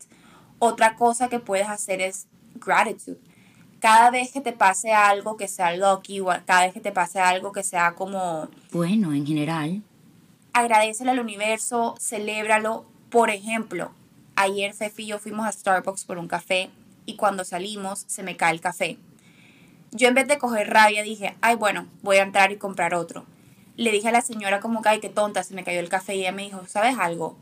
Otra 0.58 0.96
cosa 0.96 1.28
que 1.28 1.38
puedes 1.38 1.68
hacer 1.68 2.00
es 2.00 2.26
gratitude. 2.54 3.18
Cada 3.80 4.10
vez 4.10 4.30
que 4.30 4.40
te 4.40 4.52
pase 4.52 4.92
algo 4.92 5.36
que 5.36 5.48
sea 5.48 5.76
lucky 5.76 6.20
o 6.20 6.26
cada 6.46 6.64
vez 6.64 6.72
que 6.72 6.80
te 6.80 6.92
pase 6.92 7.18
algo 7.20 7.50
que 7.50 7.64
sea 7.64 7.94
como 7.94 8.48
Bueno, 8.70 9.12
en 9.12 9.26
general, 9.26 9.82
agradecele 10.52 11.10
al 11.10 11.20
universo, 11.20 11.94
celébralo. 11.98 12.84
Por 13.10 13.30
ejemplo, 13.30 13.92
ayer 14.36 14.72
Fefi 14.72 15.04
y 15.04 15.06
yo 15.08 15.18
fuimos 15.18 15.46
a 15.46 15.52
Starbucks 15.52 16.04
por 16.04 16.18
un 16.18 16.28
café 16.28 16.70
y 17.04 17.16
cuando 17.16 17.44
salimos 17.44 18.04
se 18.06 18.22
me 18.22 18.36
cae 18.36 18.52
el 18.52 18.60
café. 18.60 18.98
Yo 19.90 20.08
en 20.08 20.14
vez 20.14 20.26
de 20.28 20.38
coger 20.38 20.70
rabia 20.70 21.02
dije, 21.02 21.36
ay 21.42 21.56
bueno, 21.56 21.86
voy 22.02 22.16
a 22.16 22.22
entrar 22.22 22.52
y 22.52 22.56
comprar 22.56 22.94
otro. 22.94 23.26
Le 23.76 23.90
dije 23.90 24.08
a 24.08 24.12
la 24.12 24.22
señora 24.22 24.60
como 24.60 24.82
que, 24.82 24.90
ay, 24.90 25.00
qué 25.00 25.08
tonta, 25.08 25.42
se 25.42 25.54
me 25.54 25.64
cayó 25.64 25.80
el 25.80 25.88
café 25.88 26.14
y 26.14 26.20
ella 26.20 26.32
me 26.32 26.42
dijo, 26.42 26.62
¿sabes 26.66 26.96
algo? 26.98 27.36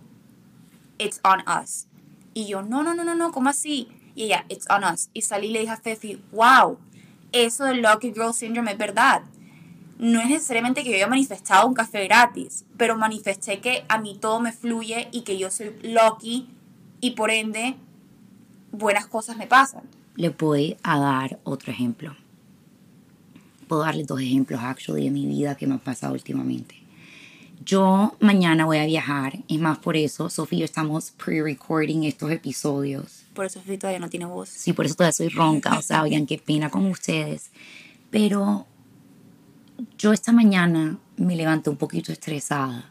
It's 0.99 1.21
on 1.25 1.43
us. 1.49 1.87
Y 2.35 2.47
yo, 2.47 2.62
no, 2.62 2.83
no, 2.83 2.95
no, 2.95 3.05
no, 3.05 3.14
no, 3.14 3.33
¿cómo 3.33 3.49
así? 3.49 3.88
Y 4.14 4.25
ella, 4.25 4.45
it's 4.49 4.69
on 4.71 4.85
us. 4.85 5.11
Y 5.12 5.23
salí 5.23 5.49
y 5.49 5.52
le 5.52 5.61
dije 5.61 5.73
a 5.73 5.76
Fefi, 5.76 6.23
wow, 6.33 6.79
eso 7.33 7.64
del 7.64 7.83
Lucky 7.83 8.12
Girl 8.12 8.33
Syndrome 8.33 8.73
es 8.73 8.79
verdad 8.79 9.23
no 10.00 10.21
es 10.21 10.30
necesariamente 10.30 10.83
que 10.83 10.90
yo 10.90 10.97
haya 10.97 11.07
manifestado 11.07 11.69
un 11.69 11.75
café 11.75 12.04
gratis, 12.04 12.64
pero 12.78 12.97
manifesté 12.97 13.61
que 13.61 13.85
a 13.88 13.99
mí 13.99 14.16
todo 14.19 14.40
me 14.40 14.50
fluye 14.50 15.09
y 15.12 15.23
que 15.23 15.37
yo 15.37 15.50
soy 15.50 15.73
lucky 15.83 16.49
y 17.02 17.11
por 17.11 17.30
ende 17.30 17.76
buenas 18.73 19.07
cosas 19.07 19.37
me 19.37 19.47
pasan. 19.47 19.83
le 20.16 20.30
voy 20.30 20.76
a 20.83 20.99
dar 20.99 21.38
otro 21.45 21.71
ejemplo. 21.71 22.16
Puedo 23.69 23.83
darle 23.83 24.04
dos 24.04 24.21
ejemplos, 24.21 24.61
actually, 24.62 25.04
de 25.04 25.11
mi 25.11 25.26
vida 25.26 25.54
que 25.54 25.66
me 25.66 25.75
han 25.75 25.80
pasado 25.80 26.14
últimamente. 26.14 26.76
Yo 27.64 28.16
mañana 28.21 28.64
voy 28.64 28.78
a 28.78 28.87
viajar, 28.87 29.38
es 29.49 29.61
más 29.61 29.78
por 29.78 29.97
eso, 29.97 30.30
Sofía 30.30 30.57
y 30.57 30.61
yo 30.61 30.64
estamos 30.64 31.11
pre-recording 31.12 32.04
estos 32.04 32.30
episodios. 32.30 33.25
Por 33.35 33.45
eso 33.45 33.61
Fefi 33.61 33.76
todavía 33.76 34.00
no 34.00 34.09
tiene 34.09 34.25
voz. 34.25 34.49
Sí, 34.49 34.73
por 34.73 34.87
eso 34.87 34.95
todavía 34.95 35.12
soy 35.12 35.28
ronca, 35.28 35.78
o 35.78 35.83
sea, 35.83 36.02
oigan, 36.02 36.26
qué 36.26 36.38
pena 36.38 36.71
con 36.71 36.87
ustedes. 36.87 37.50
Pero 38.11 38.66
yo 39.99 40.12
esta 40.12 40.32
mañana 40.32 40.99
me 41.16 41.37
levanté 41.37 41.70
un 41.70 41.76
poquito 41.76 42.12
estresada 42.12 42.90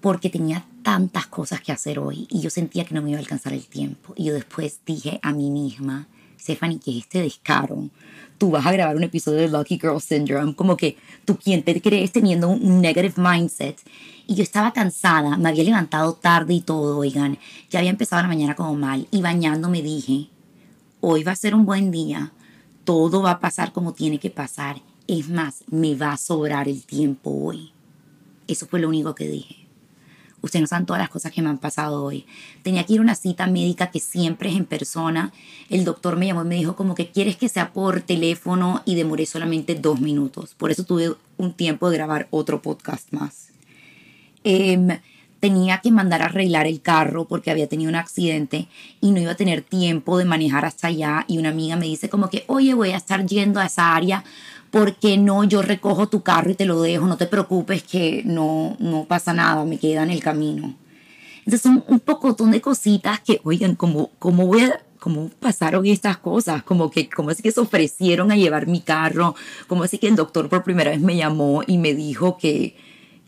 porque 0.00 0.30
tenía 0.30 0.64
tantas 0.82 1.26
cosas 1.26 1.60
que 1.60 1.72
hacer 1.72 1.98
hoy 1.98 2.26
y 2.30 2.40
yo 2.40 2.50
sentía 2.50 2.84
que 2.84 2.94
no 2.94 3.02
me 3.02 3.10
iba 3.10 3.18
a 3.18 3.20
alcanzar 3.20 3.52
el 3.52 3.66
tiempo. 3.66 4.14
Y 4.16 4.24
yo 4.24 4.34
después 4.34 4.80
dije 4.86 5.18
a 5.22 5.32
mí 5.32 5.50
misma, 5.50 6.06
Stephanie, 6.38 6.78
que 6.78 6.92
es 6.92 6.96
este 6.98 7.22
descaro? 7.22 7.88
Tú 8.38 8.50
vas 8.50 8.64
a 8.64 8.72
grabar 8.72 8.96
un 8.96 9.02
episodio 9.02 9.38
de 9.40 9.48
Lucky 9.48 9.78
Girl 9.80 10.00
Syndrome, 10.00 10.54
como 10.54 10.76
que 10.76 10.96
tú 11.24 11.36
quién 11.36 11.62
te 11.62 11.80
crees 11.82 12.12
teniendo 12.12 12.48
un 12.48 12.80
negative 12.80 13.14
mindset. 13.16 13.78
Y 14.26 14.34
yo 14.34 14.42
estaba 14.42 14.72
cansada, 14.72 15.36
me 15.36 15.48
había 15.48 15.64
levantado 15.64 16.14
tarde 16.14 16.54
y 16.54 16.60
todo, 16.60 16.98
oigan, 16.98 17.38
ya 17.70 17.80
había 17.80 17.90
empezado 17.90 18.22
la 18.22 18.28
mañana 18.28 18.54
como 18.54 18.74
mal 18.74 19.08
y 19.10 19.22
bañándome 19.22 19.82
dije, 19.82 20.28
hoy 21.00 21.24
va 21.24 21.32
a 21.32 21.36
ser 21.36 21.54
un 21.54 21.64
buen 21.64 21.90
día, 21.90 22.32
todo 22.84 23.22
va 23.22 23.32
a 23.32 23.40
pasar 23.40 23.72
como 23.72 23.94
tiene 23.94 24.18
que 24.18 24.30
pasar. 24.30 24.80
Es 25.08 25.30
más, 25.30 25.64
me 25.68 25.94
va 25.94 26.12
a 26.12 26.16
sobrar 26.18 26.68
el 26.68 26.84
tiempo 26.84 27.30
hoy. 27.30 27.72
Eso 28.46 28.66
fue 28.66 28.78
lo 28.78 28.88
único 28.88 29.14
que 29.14 29.26
dije. 29.26 29.66
Ustedes 30.42 30.60
no 30.60 30.66
saben 30.68 30.86
todas 30.86 31.00
las 31.00 31.08
cosas 31.08 31.32
que 31.32 31.42
me 31.42 31.48
han 31.48 31.58
pasado 31.58 32.04
hoy. 32.04 32.26
Tenía 32.62 32.84
que 32.84 32.92
ir 32.92 33.00
a 33.00 33.02
una 33.02 33.14
cita 33.14 33.46
médica 33.46 33.90
que 33.90 34.00
siempre 34.00 34.50
es 34.50 34.56
en 34.56 34.66
persona. 34.66 35.32
El 35.68 35.84
doctor 35.84 36.16
me 36.16 36.26
llamó 36.26 36.42
y 36.42 36.48
me 36.48 36.54
dijo 36.54 36.76
como 36.76 36.94
que 36.94 37.10
quieres 37.10 37.36
que 37.36 37.48
sea 37.48 37.72
por 37.72 38.02
teléfono 38.02 38.82
y 38.84 38.94
demoré 38.94 39.26
solamente 39.26 39.74
dos 39.74 39.98
minutos. 40.00 40.54
Por 40.54 40.70
eso 40.70 40.84
tuve 40.84 41.14
un 41.38 41.54
tiempo 41.54 41.90
de 41.90 41.96
grabar 41.96 42.28
otro 42.30 42.62
podcast 42.62 43.10
más. 43.12 43.48
Em, 44.44 44.88
tenía 45.40 45.78
que 45.78 45.90
mandar 45.90 46.22
a 46.22 46.26
arreglar 46.26 46.66
el 46.66 46.80
carro 46.80 47.26
porque 47.26 47.50
había 47.50 47.68
tenido 47.68 47.88
un 47.88 47.96
accidente 47.96 48.68
y 49.00 49.12
no 49.12 49.20
iba 49.20 49.32
a 49.32 49.36
tener 49.36 49.62
tiempo 49.62 50.18
de 50.18 50.24
manejar 50.24 50.64
hasta 50.64 50.88
allá 50.88 51.24
y 51.28 51.38
una 51.38 51.50
amiga 51.50 51.76
me 51.76 51.86
dice 51.86 52.08
como 52.08 52.28
que, 52.28 52.44
oye, 52.48 52.74
voy 52.74 52.90
a 52.90 52.96
estar 52.96 53.24
yendo 53.26 53.60
a 53.60 53.66
esa 53.66 53.94
área 53.94 54.24
porque 54.70 55.16
no, 55.16 55.44
yo 55.44 55.62
recojo 55.62 56.08
tu 56.08 56.22
carro 56.22 56.50
y 56.50 56.54
te 56.54 56.66
lo 56.66 56.82
dejo, 56.82 57.06
no 57.06 57.16
te 57.16 57.26
preocupes 57.26 57.82
que 57.82 58.22
no, 58.24 58.76
no 58.78 59.04
pasa 59.04 59.32
nada, 59.32 59.64
me 59.64 59.78
queda 59.78 60.02
en 60.02 60.10
el 60.10 60.22
camino. 60.22 60.74
Entonces 61.38 61.62
son 61.62 61.84
un 61.88 62.00
pocotón 62.00 62.50
de 62.50 62.60
cositas 62.60 63.20
que, 63.20 63.40
oigan, 63.44 63.74
¿cómo, 63.74 64.10
cómo 64.18 64.50
cómo 64.98 65.30
pasaron 65.40 65.86
estas 65.86 66.18
cosas? 66.18 66.62
Como 66.62 66.90
que, 66.90 67.08
cómo 67.08 67.30
es 67.30 67.40
que 67.40 67.52
se 67.52 67.60
ofrecieron 67.60 68.30
a 68.30 68.36
llevar 68.36 68.66
mi 68.66 68.80
carro, 68.80 69.34
cómo 69.66 69.84
es 69.84 69.92
que 69.98 70.08
el 70.08 70.16
doctor 70.16 70.48
por 70.48 70.64
primera 70.64 70.90
vez 70.90 71.00
me 71.00 71.16
llamó 71.16 71.62
y 71.66 71.78
me 71.78 71.94
dijo 71.94 72.36
que, 72.36 72.76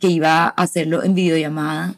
que 0.01 0.09
iba 0.09 0.45
a 0.45 0.49
hacerlo 0.49 1.03
en 1.03 1.15
videollamada. 1.15 1.95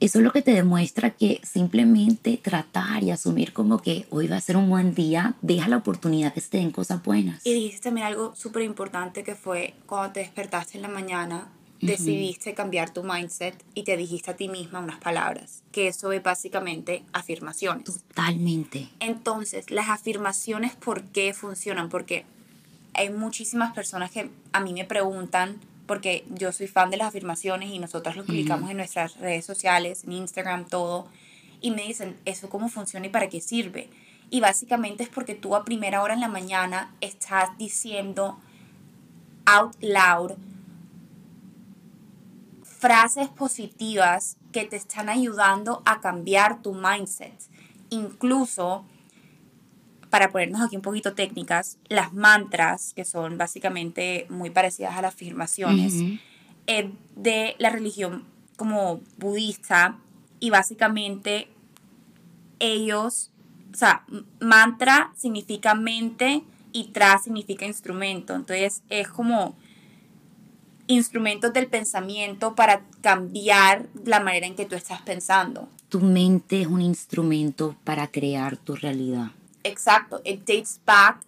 eso 0.00 0.18
es 0.18 0.24
lo 0.24 0.32
que 0.32 0.42
te 0.42 0.52
demuestra 0.52 1.10
que 1.10 1.40
simplemente 1.42 2.36
tratar 2.36 3.02
y 3.02 3.10
asumir 3.10 3.52
como 3.52 3.78
que 3.78 4.06
hoy 4.10 4.28
va 4.28 4.36
a 4.36 4.40
ser 4.40 4.56
un 4.56 4.68
buen 4.68 4.94
día, 4.94 5.34
deja 5.42 5.68
la 5.68 5.76
oportunidad 5.78 6.32
que 6.32 6.40
estén 6.40 6.70
cosas 6.70 7.02
buenas. 7.02 7.44
Y 7.44 7.54
dijiste 7.54 7.80
también 7.80 8.06
algo 8.06 8.34
súper 8.36 8.62
importante 8.62 9.24
que 9.24 9.34
fue 9.34 9.74
cuando 9.86 10.12
te 10.12 10.20
despertaste 10.20 10.78
en 10.78 10.82
la 10.82 10.88
mañana, 10.88 11.48
decidiste 11.80 12.54
cambiar 12.54 12.90
tu 12.90 13.02
mindset 13.02 13.54
y 13.74 13.84
te 13.84 13.96
dijiste 13.96 14.30
a 14.30 14.36
ti 14.36 14.48
misma 14.48 14.80
unas 14.80 14.98
palabras, 14.98 15.62
que 15.72 15.88
eso 15.88 16.12
es 16.12 16.22
básicamente 16.22 17.02
afirmaciones. 17.12 17.84
Totalmente. 17.84 18.88
Entonces, 19.00 19.70
las 19.70 19.88
afirmaciones, 19.88 20.74
¿por 20.74 21.02
qué 21.04 21.34
funcionan? 21.34 21.88
Porque 21.88 22.24
hay 22.94 23.10
muchísimas 23.10 23.72
personas 23.74 24.10
que 24.10 24.30
a 24.52 24.60
mí 24.60 24.72
me 24.72 24.84
preguntan, 24.84 25.60
porque 25.88 26.24
yo 26.28 26.52
soy 26.52 26.68
fan 26.68 26.90
de 26.90 26.98
las 26.98 27.08
afirmaciones 27.08 27.70
y 27.70 27.80
nosotros 27.80 28.14
lo 28.14 28.24
publicamos 28.24 28.70
en 28.70 28.76
nuestras 28.76 29.16
redes 29.16 29.44
sociales, 29.44 30.04
en 30.04 30.12
Instagram, 30.12 30.66
todo, 30.66 31.08
y 31.60 31.72
me 31.72 31.82
dicen, 31.82 32.16
¿eso 32.24 32.48
cómo 32.48 32.68
funciona 32.68 33.06
y 33.06 33.08
para 33.08 33.28
qué 33.28 33.40
sirve? 33.40 33.90
Y 34.30 34.40
básicamente 34.40 35.02
es 35.02 35.08
porque 35.08 35.34
tú 35.34 35.56
a 35.56 35.64
primera 35.64 36.02
hora 36.02 36.14
en 36.14 36.20
la 36.20 36.28
mañana 36.28 36.94
estás 37.00 37.56
diciendo 37.58 38.38
out 39.46 39.74
loud 39.80 40.32
frases 42.62 43.28
positivas 43.28 44.36
que 44.52 44.64
te 44.64 44.76
están 44.76 45.08
ayudando 45.08 45.82
a 45.84 46.00
cambiar 46.00 46.62
tu 46.62 46.74
mindset. 46.74 47.34
Incluso, 47.90 48.84
para 50.10 50.30
ponernos 50.30 50.60
aquí 50.60 50.76
un 50.76 50.82
poquito 50.82 51.14
técnicas, 51.14 51.78
las 51.88 52.12
mantras, 52.12 52.92
que 52.94 53.04
son 53.04 53.38
básicamente 53.38 54.26
muy 54.28 54.50
parecidas 54.50 54.96
a 54.96 55.02
las 55.02 55.14
afirmaciones, 55.14 55.94
eh, 56.66 56.90
de 57.16 57.56
la 57.58 57.70
religión 57.70 58.24
como 58.56 59.00
budista 59.18 59.98
y 60.40 60.50
básicamente 60.50 61.48
ellos, 62.58 63.30
o 63.72 63.76
sea, 63.76 64.04
mantra 64.40 65.12
significa 65.16 65.74
mente 65.74 66.42
y 66.72 66.88
tra 66.88 67.18
significa 67.18 67.66
instrumento. 67.66 68.34
Entonces 68.34 68.82
es 68.88 69.08
como 69.08 69.56
instrumentos 70.86 71.52
del 71.52 71.68
pensamiento 71.68 72.54
para 72.54 72.82
cambiar 73.00 73.86
la 74.04 74.20
manera 74.20 74.46
en 74.46 74.56
que 74.56 74.66
tú 74.66 74.74
estás 74.74 75.00
pensando. 75.02 75.68
Tu 75.88 76.00
mente 76.00 76.62
es 76.62 76.66
un 76.66 76.82
instrumento 76.82 77.76
para 77.84 78.08
crear 78.08 78.56
tu 78.56 78.74
realidad. 78.74 79.30
Exacto, 79.68 80.20
it 80.24 80.40
dates 80.40 80.80
back 80.84 81.20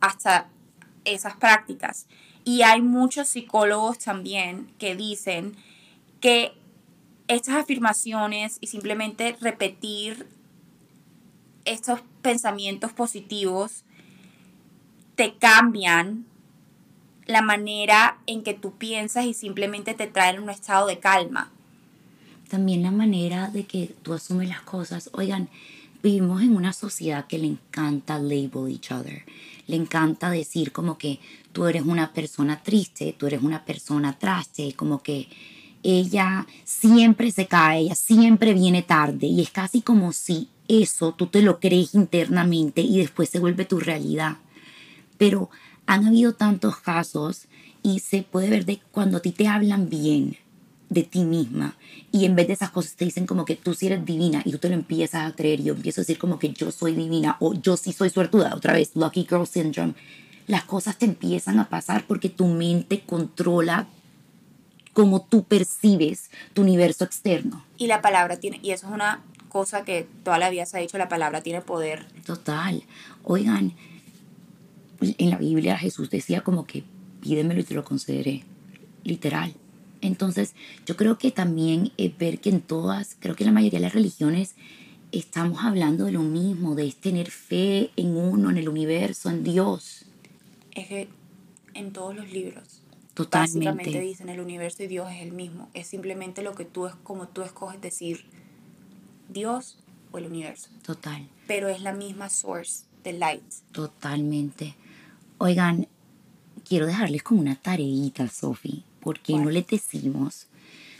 hasta 0.00 0.48
esas 1.04 1.36
prácticas. 1.36 2.06
Y 2.44 2.62
hay 2.62 2.82
muchos 2.82 3.28
psicólogos 3.28 3.98
también 3.98 4.70
que 4.78 4.96
dicen 4.96 5.56
que 6.20 6.52
estas 7.28 7.56
afirmaciones 7.56 8.58
y 8.60 8.66
simplemente 8.66 9.36
repetir 9.40 10.26
estos 11.64 12.00
pensamientos 12.20 12.92
positivos 12.92 13.84
te 15.14 15.34
cambian 15.38 16.26
la 17.26 17.40
manera 17.40 18.18
en 18.26 18.42
que 18.42 18.52
tú 18.52 18.72
piensas 18.72 19.24
y 19.24 19.32
simplemente 19.32 19.94
te 19.94 20.06
traen 20.06 20.42
un 20.42 20.50
estado 20.50 20.86
de 20.86 20.98
calma. 20.98 21.50
También 22.50 22.82
la 22.82 22.90
manera 22.90 23.48
de 23.48 23.64
que 23.64 23.94
tú 24.02 24.12
asumes 24.12 24.48
las 24.48 24.60
cosas. 24.60 25.08
Oigan, 25.12 25.48
vivimos 26.04 26.42
en 26.42 26.54
una 26.54 26.74
sociedad 26.74 27.26
que 27.26 27.38
le 27.38 27.46
encanta 27.46 28.18
label 28.18 28.68
each 28.68 28.92
other. 28.92 29.24
Le 29.66 29.76
encanta 29.76 30.28
decir 30.28 30.70
como 30.70 30.98
que 30.98 31.18
tú 31.52 31.64
eres 31.64 31.84
una 31.84 32.12
persona 32.12 32.62
triste, 32.62 33.16
tú 33.18 33.26
eres 33.26 33.42
una 33.42 33.64
persona 33.64 34.18
traste, 34.18 34.74
como 34.74 35.02
que 35.02 35.28
ella 35.82 36.46
siempre 36.64 37.30
se 37.30 37.46
cae, 37.46 37.80
ella 37.80 37.94
siempre 37.94 38.52
viene 38.52 38.82
tarde 38.82 39.26
y 39.26 39.40
es 39.40 39.50
casi 39.50 39.80
como 39.80 40.12
si 40.12 40.50
eso 40.68 41.14
tú 41.14 41.28
te 41.28 41.40
lo 41.40 41.58
crees 41.58 41.94
internamente 41.94 42.82
y 42.82 42.98
después 42.98 43.30
se 43.30 43.40
vuelve 43.40 43.64
tu 43.64 43.80
realidad. 43.80 44.36
Pero 45.16 45.48
han 45.86 46.06
habido 46.06 46.34
tantos 46.34 46.76
casos 46.76 47.46
y 47.82 48.00
se 48.00 48.22
puede 48.22 48.50
ver 48.50 48.66
de 48.66 48.80
cuando 48.92 49.16
a 49.16 49.20
ti 49.20 49.32
te 49.32 49.48
hablan 49.48 49.88
bien 49.88 50.36
de 50.88 51.02
ti 51.02 51.24
misma 51.24 51.76
y 52.12 52.24
en 52.24 52.36
vez 52.36 52.46
de 52.46 52.52
esas 52.52 52.70
cosas 52.70 52.94
te 52.94 53.04
dicen 53.04 53.26
como 53.26 53.44
que 53.44 53.56
tú 53.56 53.74
sí 53.74 53.86
eres 53.86 54.04
divina 54.04 54.42
y 54.44 54.52
tú 54.52 54.58
te 54.58 54.68
lo 54.68 54.74
empiezas 54.74 55.26
a 55.26 55.34
creer 55.34 55.60
y 55.60 55.64
yo 55.64 55.74
empiezo 55.74 56.00
a 56.00 56.02
decir 56.02 56.18
como 56.18 56.38
que 56.38 56.52
yo 56.52 56.70
soy 56.70 56.94
divina 56.94 57.36
o 57.40 57.54
yo 57.54 57.76
sí 57.76 57.92
soy 57.92 58.10
suertuda, 58.10 58.54
otra 58.54 58.74
vez 58.74 58.92
Lucky 58.94 59.26
Girl 59.28 59.46
Syndrome, 59.46 59.94
las 60.46 60.64
cosas 60.64 60.98
te 60.98 61.06
empiezan 61.06 61.58
a 61.58 61.68
pasar 61.68 62.04
porque 62.06 62.28
tu 62.28 62.46
mente 62.46 63.00
controla 63.00 63.86
cómo 64.92 65.22
tú 65.22 65.44
percibes 65.44 66.30
tu 66.52 66.62
universo 66.62 67.04
externo. 67.04 67.64
Y 67.78 67.86
la 67.88 68.00
palabra 68.00 68.38
tiene, 68.38 68.60
y 68.62 68.70
eso 68.70 68.86
es 68.86 68.92
una 68.92 69.22
cosa 69.48 69.84
que 69.84 70.06
toda 70.22 70.38
la 70.38 70.50
vida 70.50 70.66
se 70.66 70.76
ha 70.76 70.80
dicho, 70.80 70.98
la 70.98 71.08
palabra 71.08 71.42
tiene 71.42 71.60
poder. 71.60 72.06
Total. 72.24 72.82
Oigan, 73.24 73.74
en 75.00 75.30
la 75.30 75.38
Biblia 75.38 75.76
Jesús 75.76 76.10
decía 76.10 76.42
como 76.42 76.66
que 76.66 76.84
pídemelo 77.20 77.60
y 77.60 77.64
te 77.64 77.74
lo 77.74 77.84
concederé, 77.84 78.44
literal. 79.02 79.54
Entonces, 80.04 80.54
yo 80.84 80.96
creo 80.96 81.16
que 81.16 81.30
también 81.30 81.90
es 81.96 82.16
ver 82.18 82.38
que 82.38 82.50
en 82.50 82.60
todas, 82.60 83.16
creo 83.18 83.34
que 83.34 83.44
en 83.44 83.48
la 83.48 83.54
mayoría 83.54 83.78
de 83.78 83.84
las 83.84 83.94
religiones 83.94 84.54
estamos 85.12 85.64
hablando 85.64 86.04
de 86.04 86.12
lo 86.12 86.22
mismo, 86.22 86.74
de 86.74 86.92
tener 86.92 87.30
fe 87.30 87.90
en 87.96 88.16
uno, 88.16 88.50
en 88.50 88.58
el 88.58 88.68
universo, 88.68 89.30
en 89.30 89.42
Dios. 89.42 90.04
Es 90.72 90.88
que 90.88 91.08
en 91.72 91.92
todos 91.92 92.14
los 92.14 92.30
libros 92.30 92.82
Totalmente. 93.14 93.66
básicamente 93.66 94.00
dicen 94.00 94.28
el 94.28 94.40
universo 94.40 94.82
y 94.82 94.88
Dios 94.88 95.10
es 95.10 95.22
el 95.22 95.32
mismo. 95.32 95.70
Es 95.72 95.86
simplemente 95.86 96.42
lo 96.42 96.54
que 96.54 96.66
tú 96.66 96.86
es 96.86 96.94
como 96.96 97.26
tú 97.28 97.42
escoges 97.42 97.80
decir 97.80 98.26
Dios 99.30 99.78
o 100.12 100.18
el 100.18 100.26
universo. 100.26 100.68
Total. 100.82 101.26
Pero 101.46 101.68
es 101.68 101.80
la 101.80 101.94
misma 101.94 102.28
source 102.28 102.84
de 103.04 103.14
light. 103.14 103.42
Totalmente. 103.72 104.74
Oigan, 105.38 105.88
quiero 106.68 106.86
dejarles 106.86 107.22
como 107.22 107.40
una 107.40 107.56
tareita, 107.56 108.28
Sofi, 108.28 108.84
porque 109.04 109.34
no 109.34 109.50
les 109.50 109.66
decimos, 109.66 110.46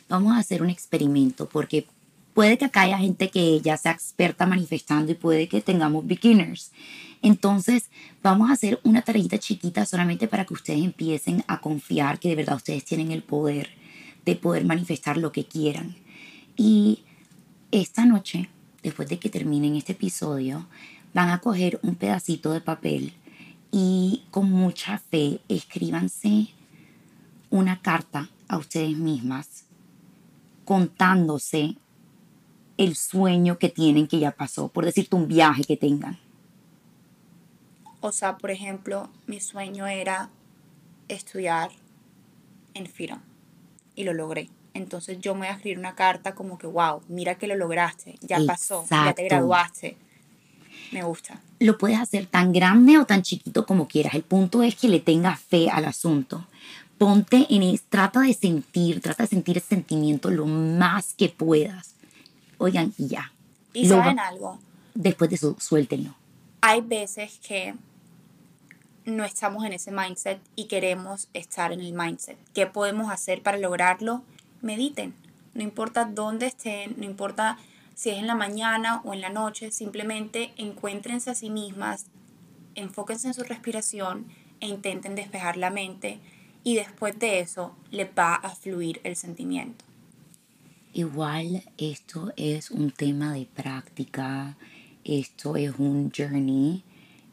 vamos 0.09 0.35
a 0.35 0.39
hacer 0.39 0.63
un 0.63 0.71
experimento, 0.71 1.49
porque 1.49 1.87
puede 2.35 2.59
que 2.59 2.67
acá 2.67 2.83
haya 2.83 2.99
gente 2.99 3.31
que 3.31 3.61
ya 3.61 3.77
sea 3.77 3.93
experta 3.93 4.47
manifestando 4.47 5.13
y 5.13 5.15
puede 5.15 5.49
que 5.49 5.61
tengamos 5.61 6.07
beginners. 6.07 6.73
Entonces, 7.23 7.89
vamos 8.23 8.51
a 8.51 8.53
hacer 8.53 8.79
una 8.85 9.01
tareita 9.01 9.39
chiquita 9.39 9.87
solamente 9.87 10.29
para 10.29 10.45
que 10.45 10.53
ustedes 10.53 10.85
empiecen 10.85 11.43
a 11.47 11.61
confiar 11.61 12.19
que 12.19 12.29
de 12.29 12.37
verdad 12.37 12.57
ustedes 12.57 12.85
tienen 12.85 13.13
el 13.13 13.23
poder 13.23 13.71
de 14.27 14.37
poder 14.37 14.65
manifestar 14.65 15.17
lo 15.17 15.33
que 15.33 15.47
quieran. 15.47 15.97
Y 16.57 17.05
esta 17.71 18.05
noche, 18.05 18.51
después 18.83 19.09
de 19.09 19.19
que 19.19 19.31
terminen 19.31 19.77
este 19.77 19.93
episodio, 19.93 20.67
van 21.15 21.31
a 21.31 21.41
coger 21.41 21.81
un 21.83 21.95
pedacito 21.95 22.53
de 22.53 22.61
papel 22.61 23.15
y 23.73 24.23
con 24.31 24.51
mucha 24.51 24.99
fe 24.99 25.41
escríbanse 25.49 26.49
una 27.55 27.81
carta 27.81 28.29
a 28.49 28.59
ustedes 28.59 28.97
mismas 28.97 29.65
contándose 30.65 31.77
el 32.77 32.97
sueño 32.97 33.59
que 33.59 33.69
tienen 33.69 34.09
que 34.09 34.19
ya 34.19 34.33
pasó, 34.33 34.67
por 34.67 34.85
decirte 34.85 35.15
un 35.15 35.29
viaje 35.29 35.63
que 35.63 35.77
tengan. 35.77 36.19
O 38.01 38.11
sea, 38.11 38.39
por 38.39 38.51
ejemplo, 38.51 39.09
mi 39.29 39.39
sueño 39.39 39.87
era 39.87 40.31
estudiar 41.07 41.71
en 42.75 42.87
FIRA 42.87 43.23
y 43.95 44.03
lo 44.03 44.15
logré. 44.15 44.51
Entonces 44.73 45.21
yo 45.21 45.35
me 45.35 45.43
voy 45.43 45.49
a 45.49 45.53
escribir 45.53 45.79
una 45.79 45.95
carta 45.95 46.35
como 46.35 46.59
que, 46.59 46.67
wow, 46.67 47.03
mira 47.07 47.37
que 47.37 47.47
lo 47.47 47.55
lograste, 47.55 48.19
ya 48.21 48.41
pasó, 48.45 48.85
ya 48.91 49.15
te 49.15 49.23
graduaste. 49.23 49.97
Me 50.91 51.05
gusta. 51.05 51.41
Lo 51.61 51.79
puedes 51.79 52.01
hacer 52.01 52.27
tan 52.27 52.53
grande 52.53 52.99
o 52.99 53.07
tan 53.07 53.23
chiquito 53.23 53.65
como 53.65 53.87
quieras. 53.87 54.15
El 54.15 54.23
punto 54.23 54.65
es 54.65 54.75
que 54.75 54.89
le 54.89 54.99
tengas 54.99 55.39
fe 55.41 55.71
al 55.71 55.85
asunto. 55.85 56.47
Ponte 56.99 57.47
en 57.51 57.63
es, 57.63 57.83
trata 57.83 58.21
de 58.21 58.35
sentir, 58.35 59.01
trata 59.01 59.25
de 59.25 59.29
sentir 59.29 59.59
ese 59.59 59.69
sentimiento 59.69 60.31
lo 60.31 60.47
más 60.47 61.15
que 61.15 61.29
puedas. 61.29 61.95
Oigan, 62.59 62.95
y 62.97 63.09
ya. 63.09 63.33
Y 63.73 63.89
Lo 63.89 63.97
saben 63.97 64.19
algo, 64.19 64.59
Después 64.95 65.29
de 65.31 65.37
eso, 65.37 65.57
suéltenlo. 65.59 66.15
hay 66.61 66.81
veces 66.81 67.41
que 67.47 67.75
no 69.05 69.25
estamos 69.25 69.65
en 69.65 69.73
ese 69.73 69.91
mindset 69.91 70.41
y 70.57 70.65
queremos 70.67 71.29
estar 71.35 71.73
en 71.73 71.81
el 71.81 71.93
mindset. 71.93 72.39
¿Qué 72.55 72.67
podemos 72.67 73.11
hacer 73.11 73.43
para 73.43 73.59
lograrlo? 73.59 74.23
Mediten. 74.63 75.15
No 75.53 75.63
importa 75.63 76.05
dónde 76.05 76.47
estén, 76.47 76.95
no 76.97 77.05
importa 77.05 77.59
si 77.95 78.11
es 78.11 78.19
en 78.19 78.27
la 78.27 78.35
mañana 78.35 79.03
o 79.05 79.13
en 79.13 79.21
la 79.21 79.29
noche, 79.29 79.71
simplemente 79.73 80.53
encuéntrense 80.57 81.31
a 81.31 81.35
sí 81.35 81.51
mismas, 81.51 82.07
enfóquense 82.77 83.29
en 83.29 83.35
su 83.35 83.43
respiración 83.43 84.27
e 84.61 84.69
intenten 84.69 85.15
despejar 85.15 85.57
la 85.57 85.71
mente 85.71 86.19
y 86.65 86.75
después 86.77 87.19
de 87.19 87.41
eso 87.41 87.77
les 87.91 88.09
va 88.19 88.35
a 88.35 88.51
fluir 88.55 89.01
el 89.05 89.15
sentimiento. 89.17 89.85
Igual 90.93 91.63
esto 91.77 92.33
es 92.37 92.71
un 92.71 92.91
tema 92.91 93.33
de 93.35 93.47
práctica, 93.47 94.57
esto 95.05 95.57
es 95.57 95.73
un 95.79 96.13
journey. 96.17 96.83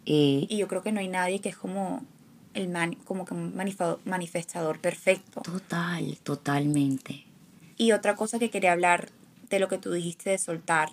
eh, 0.06 0.48
Y 0.50 0.58
yo 0.58 0.68
creo 0.68 0.82
que 0.82 0.92
no 0.92 1.00
hay 1.00 1.08
nadie 1.08 1.40
que 1.40 1.50
es 1.50 1.58
como 1.58 2.04
el 2.56 2.68
man- 2.70 2.96
como 3.06 3.24
que 3.26 3.34
un 3.36 3.56
manifestador 4.06 4.80
perfecto. 4.80 5.42
total, 5.42 6.18
totalmente. 6.24 7.24
Y 7.78 7.92
otra 7.94 8.16
cosa 8.16 8.40
que 8.40 8.50
quería 8.50 8.72
hablar 8.74 9.10
de 9.50 9.60
lo 9.60 9.68
que 9.68 9.78
tú 9.78 9.92
dijiste 9.92 10.32
de 10.32 10.38
soltar, 10.40 10.90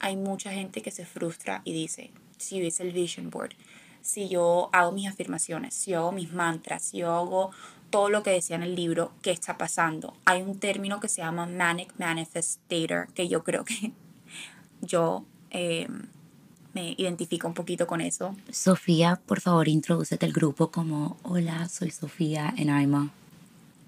hay 0.00 0.16
mucha 0.16 0.52
gente 0.52 0.82
que 0.82 0.90
se 0.90 1.06
frustra 1.06 1.62
y 1.64 1.72
dice, 1.72 2.10
si 2.36 2.58
hice 2.58 2.82
el 2.82 2.92
vision 2.92 3.30
board, 3.30 3.54
si 4.02 4.28
yo 4.28 4.68
hago 4.72 4.92
mis 4.92 5.08
afirmaciones, 5.08 5.74
si 5.74 5.92
yo 5.92 6.00
hago 6.00 6.12
mis 6.12 6.32
mantras, 6.32 6.82
si 6.82 6.98
yo 6.98 7.12
hago 7.12 7.50
todo 7.90 8.08
lo 8.08 8.22
que 8.22 8.30
decía 8.30 8.56
en 8.56 8.62
el 8.62 8.74
libro, 8.74 9.12
¿qué 9.22 9.30
está 9.30 9.58
pasando? 9.58 10.14
Hay 10.24 10.42
un 10.42 10.58
término 10.58 10.98
que 11.00 11.08
se 11.08 11.20
llama 11.22 11.46
Manic 11.46 11.92
Manifestator, 11.98 13.08
que 13.14 13.28
yo 13.28 13.42
creo 13.44 13.64
que 13.64 13.92
yo 14.80 15.24
eh, 15.50 15.88
me 16.74 16.94
identifico 16.96 17.46
un 17.46 17.54
poquito 17.54 17.86
con 17.86 18.00
eso. 18.00 18.34
Sofía, 18.50 19.20
por 19.26 19.40
favor, 19.40 19.68
introdúcete 19.68 20.24
al 20.26 20.32
grupo 20.32 20.70
como, 20.70 21.16
hola, 21.22 21.68
soy 21.68 21.90
Sofía 21.90 22.54
en 22.56 22.70
Aima. 22.70 23.10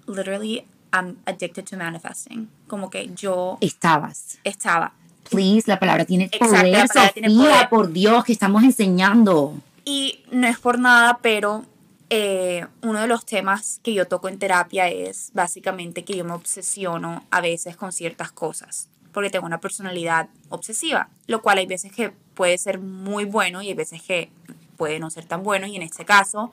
Literally, 0.07 0.65
I'm 0.93 1.17
addicted 1.25 1.65
to 1.65 1.77
manifesting. 1.77 2.47
Como 2.67 2.89
que 2.91 3.09
yo 3.15 3.57
Estabas. 3.59 4.37
estaba. 4.43 4.93
Please, 5.31 5.63
la 5.67 5.79
palabra 5.79 6.05
tiene 6.05 6.25
Exacto, 6.25 6.45
poder, 6.45 6.71
la 6.71 6.85
palabra 6.85 7.11
tiene 7.13 7.29
Sofía, 7.29 7.49
poder. 7.49 7.69
por 7.69 7.91
Dios, 7.91 8.23
que 8.23 8.31
estamos 8.33 8.63
enseñando. 8.63 9.55
Y 9.85 10.23
no 10.31 10.47
es 10.47 10.59
por 10.59 10.79
nada, 10.79 11.19
pero 11.21 11.63
eh, 12.09 12.65
uno 12.81 13.01
de 13.01 13.07
los 13.07 13.25
temas 13.25 13.79
que 13.83 13.93
yo 13.93 14.07
toco 14.07 14.27
en 14.29 14.39
terapia 14.39 14.89
es 14.89 15.31
básicamente 15.33 16.03
que 16.03 16.17
yo 16.17 16.25
me 16.25 16.33
obsesiono 16.33 17.23
a 17.31 17.41
veces 17.41 17.77
con 17.77 17.91
ciertas 17.91 18.31
cosas, 18.31 18.89
porque 19.11 19.29
tengo 19.29 19.45
una 19.45 19.59
personalidad 19.59 20.29
obsesiva, 20.49 21.09
lo 21.27 21.41
cual 21.41 21.59
hay 21.59 21.67
veces 21.67 21.91
que 21.91 22.11
puede 22.33 22.57
ser 22.57 22.79
muy 22.79 23.25
bueno 23.25 23.61
y 23.61 23.69
hay 23.69 23.73
veces 23.73 24.01
que 24.01 24.29
puede 24.77 24.99
no 24.99 25.09
ser 25.09 25.25
tan 25.25 25.43
bueno, 25.43 25.67
y 25.67 25.75
en 25.75 25.83
este 25.83 26.03
caso, 26.03 26.51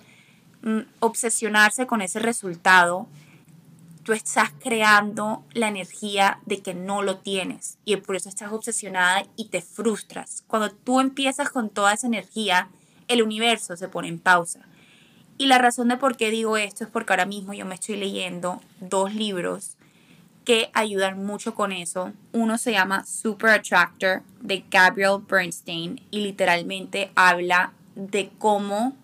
mm, 0.63 0.81
obsesionarse 1.01 1.87
con 1.87 2.03
ese 2.03 2.19
resultado, 2.19 3.09
tú 4.03 4.13
estás 4.13 4.51
creando 4.59 5.45
la 5.53 5.69
energía 5.69 6.41
de 6.47 6.61
que 6.61 6.75
no 6.75 7.03
lo 7.03 7.19
tienes 7.19 7.79
y 7.85 7.97
por 7.97 8.17
eso 8.17 8.29
estás 8.29 8.53
obsesionada 8.53 9.25
y 9.37 9.49
te 9.49 9.63
frustras. 9.63 10.45
Cuando 10.47 10.71
tú 10.71 11.01
empiezas 11.01 11.51
con 11.51 11.71
toda 11.71 11.93
esa 11.93 12.07
energía, 12.07 12.69
el 13.13 13.23
universo 13.23 13.77
se 13.77 13.89
pone 13.89 14.09
en 14.09 14.19
pausa. 14.19 14.61
Y 15.39 15.47
la 15.47 15.59
razón 15.59 15.89
de 15.89 15.97
por 15.97 16.17
qué 16.17 16.31
digo 16.31 16.57
esto 16.57 16.85
es 16.85 16.91
porque 16.91 17.13
ahora 17.13 17.27
mismo 17.27 17.53
yo 17.53 17.65
me 17.65 17.75
estoy 17.75 17.97
leyendo 17.97 18.61
dos 18.81 19.15
libros 19.15 19.77
que 20.45 20.71
ayudan 20.73 21.25
mucho 21.25 21.55
con 21.55 21.73
eso. 21.73 22.13
Uno 22.33 22.59
se 22.59 22.73
llama 22.73 23.05
Super 23.05 23.51
Attractor 23.51 24.23
de 24.41 24.65
Gabriel 24.71 25.19
Bernstein 25.29 26.01
y 26.11 26.21
literalmente 26.21 27.13
habla 27.15 27.73
de 27.95 28.31
cómo 28.39 28.97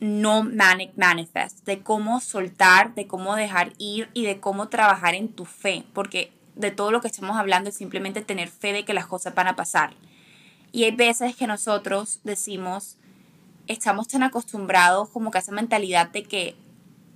no 0.00 0.42
manic 0.42 0.92
manifest, 0.96 1.64
de 1.64 1.80
cómo 1.82 2.20
soltar, 2.20 2.94
de 2.94 3.06
cómo 3.06 3.36
dejar 3.36 3.72
ir 3.78 4.10
y 4.12 4.24
de 4.26 4.38
cómo 4.38 4.68
trabajar 4.68 5.14
en 5.14 5.28
tu 5.28 5.44
fe, 5.44 5.84
porque 5.94 6.32
de 6.56 6.70
todo 6.70 6.90
lo 6.90 7.00
que 7.00 7.08
estamos 7.08 7.36
hablando 7.36 7.70
es 7.70 7.76
simplemente 7.76 8.20
tener 8.20 8.48
fe 8.48 8.72
de 8.72 8.84
que 8.84 8.94
las 8.94 9.06
cosas 9.06 9.34
van 9.34 9.48
a 9.48 9.56
pasar. 9.56 9.94
Y 10.74 10.82
hay 10.82 10.90
veces 10.90 11.36
que 11.36 11.46
nosotros 11.46 12.18
decimos, 12.24 12.96
estamos 13.68 14.08
tan 14.08 14.24
acostumbrados 14.24 15.08
como 15.08 15.30
que 15.30 15.38
a 15.38 15.40
esa 15.40 15.52
mentalidad 15.52 16.10
de 16.10 16.24
que 16.24 16.56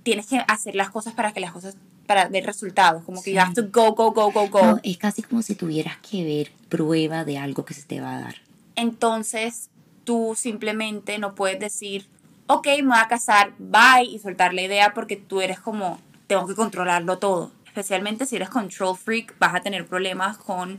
tienes 0.03 0.27
que 0.27 0.37
hacer 0.47 0.75
las 0.75 0.89
cosas 0.89 1.13
para 1.13 1.33
que 1.33 1.41
las 1.41 1.51
cosas, 1.51 1.75
para 2.07 2.29
ver 2.29 2.45
resultados, 2.45 3.03
como 3.03 3.21
que 3.21 3.31
Sí. 3.31 3.35
you 3.35 3.41
have 3.41 3.53
to 3.53 3.63
go, 3.63 3.91
go, 3.93 4.11
go, 4.13 4.31
go, 4.31 4.47
go. 4.47 4.63
No, 4.63 4.79
es 4.81 4.97
casi 4.97 5.23
como 5.23 5.41
si 5.41 5.55
tuvieras 5.55 5.97
que 5.97 6.23
ver 6.23 6.51
prueba 6.69 7.25
de 7.25 7.37
algo 7.37 7.65
que 7.65 7.73
se 7.73 7.83
te 7.83 7.99
va 7.99 8.15
a 8.15 8.19
dar. 8.21 8.35
entonces 8.77 9.69
tú 10.05 10.35
simplemente 10.37 11.19
no 11.19 11.35
puedes 11.35 11.59
decir, 11.59 12.07
ok, 12.47 12.65
me 12.77 12.83
voy 12.83 12.97
a 12.97 13.09
casar, 13.09 13.51
bye, 13.59 14.05
y 14.09 14.19
soltar 14.19 14.53
la 14.53 14.61
idea 14.61 14.93
porque 14.93 15.17
tú 15.17 15.41
eres 15.41 15.59
como, 15.59 15.99
tengo 16.27 16.47
que 16.47 16.55
controlarlo 16.55 17.17
todo. 17.19 17.51
Especialmente 17.65 18.25
si 18.25 18.37
eres 18.37 18.49
control 18.49 18.95
freak, 18.97 19.37
vas 19.37 19.53
a 19.53 19.59
tener 19.59 19.85
problemas 19.85 20.37
con 20.37 20.77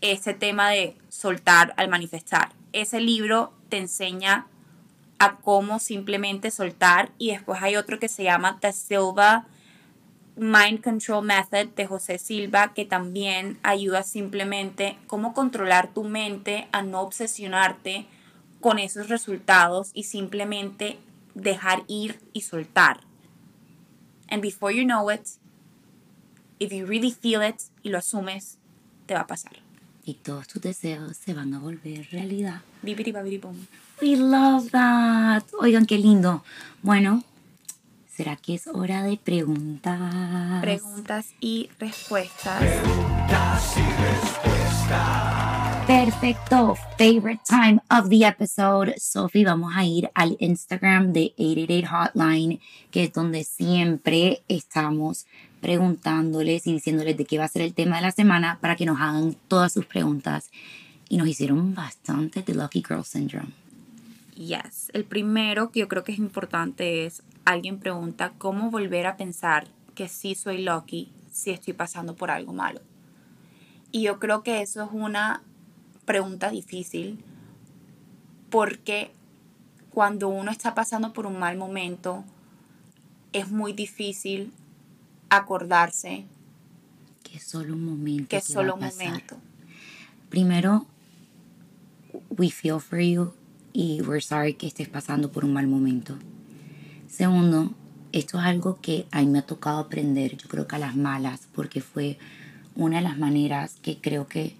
ese 0.00 0.34
tema 0.34 0.70
de 0.70 0.96
soltar 1.08 1.74
al 1.76 1.88
manifestar. 1.88 2.52
Ese 2.72 3.00
libro 3.00 3.52
te 3.68 3.78
enseña 3.78 4.46
a 5.18 5.36
cómo 5.36 5.78
simplemente 5.78 6.50
soltar 6.50 7.10
y 7.18 7.30
después 7.32 7.62
hay 7.62 7.76
otro 7.76 7.98
que 7.98 8.08
se 8.08 8.24
llama 8.24 8.58
The 8.60 8.72
Silva 8.72 9.46
Mind 10.36 10.82
Control 10.82 11.24
Method 11.24 11.74
de 11.74 11.86
José 11.86 12.18
Silva 12.18 12.72
que 12.72 12.84
también 12.84 13.58
ayuda 13.64 14.04
simplemente 14.04 14.96
cómo 15.08 15.34
controlar 15.34 15.92
tu 15.92 16.04
mente 16.04 16.68
a 16.70 16.82
no 16.82 17.00
obsesionarte 17.00 18.06
con 18.60 18.78
esos 18.78 19.08
resultados 19.08 19.90
y 19.94 20.04
simplemente 20.04 20.98
dejar 21.34 21.82
ir 21.88 22.20
y 22.32 22.42
soltar. 22.42 23.00
And 24.30 24.42
before 24.42 24.72
you 24.72 24.84
know 24.84 25.10
it, 25.10 25.28
if 26.60 26.72
you 26.72 26.86
really 26.86 27.12
feel 27.12 27.42
it 27.42 27.60
y 27.82 27.88
lo 27.88 27.98
asumes, 27.98 28.58
te 29.06 29.14
va 29.14 29.20
a 29.20 29.26
pasar. 29.26 29.67
Y 30.08 30.14
todos 30.14 30.48
tus 30.48 30.62
deseos 30.62 31.18
se 31.18 31.34
van 31.34 31.52
a 31.52 31.58
volver 31.58 32.08
realidad. 32.10 32.62
We 34.00 34.16
love 34.16 34.70
that. 34.70 35.42
Oigan, 35.60 35.84
qué 35.84 35.98
lindo. 35.98 36.42
Bueno, 36.80 37.22
¿será 38.10 38.36
que 38.36 38.54
es 38.54 38.68
hora 38.68 39.02
de 39.02 39.18
preguntas? 39.18 40.62
Preguntas 40.62 41.26
y 41.40 41.68
respuestas. 41.78 42.62
Perfecto. 45.86 46.74
Favorite 46.96 47.42
time 47.46 47.78
of 47.90 48.08
the 48.08 48.24
episode. 48.24 48.94
Sophie, 48.98 49.44
vamos 49.44 49.74
a 49.76 49.84
ir 49.84 50.10
al 50.14 50.38
Instagram 50.40 51.12
de 51.12 51.34
888 51.36 51.86
Hotline, 51.86 52.60
que 52.90 53.04
es 53.04 53.12
donde 53.12 53.44
siempre 53.44 54.40
estamos 54.48 55.26
preguntándoles 55.60 56.66
y 56.66 56.72
diciéndoles 56.72 57.16
de 57.16 57.24
qué 57.24 57.38
va 57.38 57.44
a 57.44 57.48
ser 57.48 57.62
el 57.62 57.74
tema 57.74 57.96
de 57.96 58.02
la 58.02 58.10
semana 58.10 58.58
para 58.60 58.76
que 58.76 58.86
nos 58.86 59.00
hagan 59.00 59.34
todas 59.48 59.72
sus 59.72 59.86
preguntas. 59.86 60.50
Y 61.08 61.16
nos 61.16 61.28
hicieron 61.28 61.74
bastante 61.74 62.42
de 62.42 62.54
Lucky 62.54 62.82
Girl 62.86 63.04
Syndrome. 63.04 63.52
Yes. 64.34 64.90
El 64.92 65.04
primero 65.04 65.70
que 65.72 65.80
yo 65.80 65.88
creo 65.88 66.04
que 66.04 66.12
es 66.12 66.18
importante 66.18 67.06
es, 67.06 67.22
alguien 67.44 67.78
pregunta, 67.78 68.32
¿cómo 68.38 68.70
volver 68.70 69.06
a 69.06 69.16
pensar 69.16 69.66
que 69.94 70.08
sí 70.08 70.34
soy 70.34 70.62
lucky 70.62 71.10
si 71.32 71.50
estoy 71.50 71.72
pasando 71.72 72.14
por 72.14 72.30
algo 72.30 72.52
malo? 72.52 72.80
Y 73.90 74.02
yo 74.02 74.18
creo 74.18 74.42
que 74.42 74.60
eso 74.60 74.84
es 74.84 74.90
una 74.92 75.42
pregunta 76.04 76.50
difícil 76.50 77.24
porque 78.50 79.10
cuando 79.90 80.28
uno 80.28 80.50
está 80.50 80.74
pasando 80.74 81.12
por 81.12 81.26
un 81.26 81.38
mal 81.38 81.56
momento 81.56 82.24
es 83.32 83.50
muy 83.50 83.72
difícil 83.72 84.52
acordarse 85.30 86.24
Que 87.22 87.36
es 87.38 87.44
solo 87.44 87.74
un 87.74 87.84
momento. 87.84 88.28
que 88.28 88.36
es 88.38 88.44
solo 88.44 88.74
un 88.74 88.80
momento. 88.80 89.36
Primero, 90.30 90.86
we 92.30 92.50
feel 92.50 92.80
for 92.80 93.00
you 93.00 93.32
y 93.72 94.00
we're 94.02 94.20
sorry 94.20 94.54
que 94.54 94.66
estés 94.66 94.88
pasando 94.88 95.30
por 95.30 95.44
un 95.44 95.52
mal 95.52 95.66
momento. 95.66 96.16
Segundo, 97.08 97.72
esto 98.12 98.38
es 98.38 98.44
algo 98.44 98.78
que 98.80 99.06
a 99.10 99.20
mí 99.20 99.26
me 99.26 99.38
ha 99.40 99.46
tocado 99.46 99.78
aprender, 99.78 100.36
yo 100.36 100.48
creo 100.48 100.66
que 100.66 100.76
a 100.76 100.78
las 100.78 100.96
malas, 100.96 101.48
porque 101.54 101.80
fue 101.80 102.18
una 102.74 102.96
de 102.98 103.02
las 103.02 103.18
maneras 103.18 103.76
que 103.82 103.98
creo 104.00 104.28
que 104.28 104.54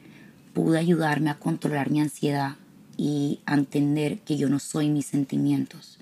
pude 0.55 0.79
ayudarme 0.79 1.31
a 1.31 1.39
controlar 1.39 1.91
mi 1.91 2.01
ansiedad 2.01 2.57
y 2.97 3.41
a 3.47 3.55
entender 3.55 4.19
que 4.21 4.37
yo 4.37 4.49
no 4.49 4.59
soy 4.59 4.91
mis 4.91 5.07
sentimientos. 5.07 5.99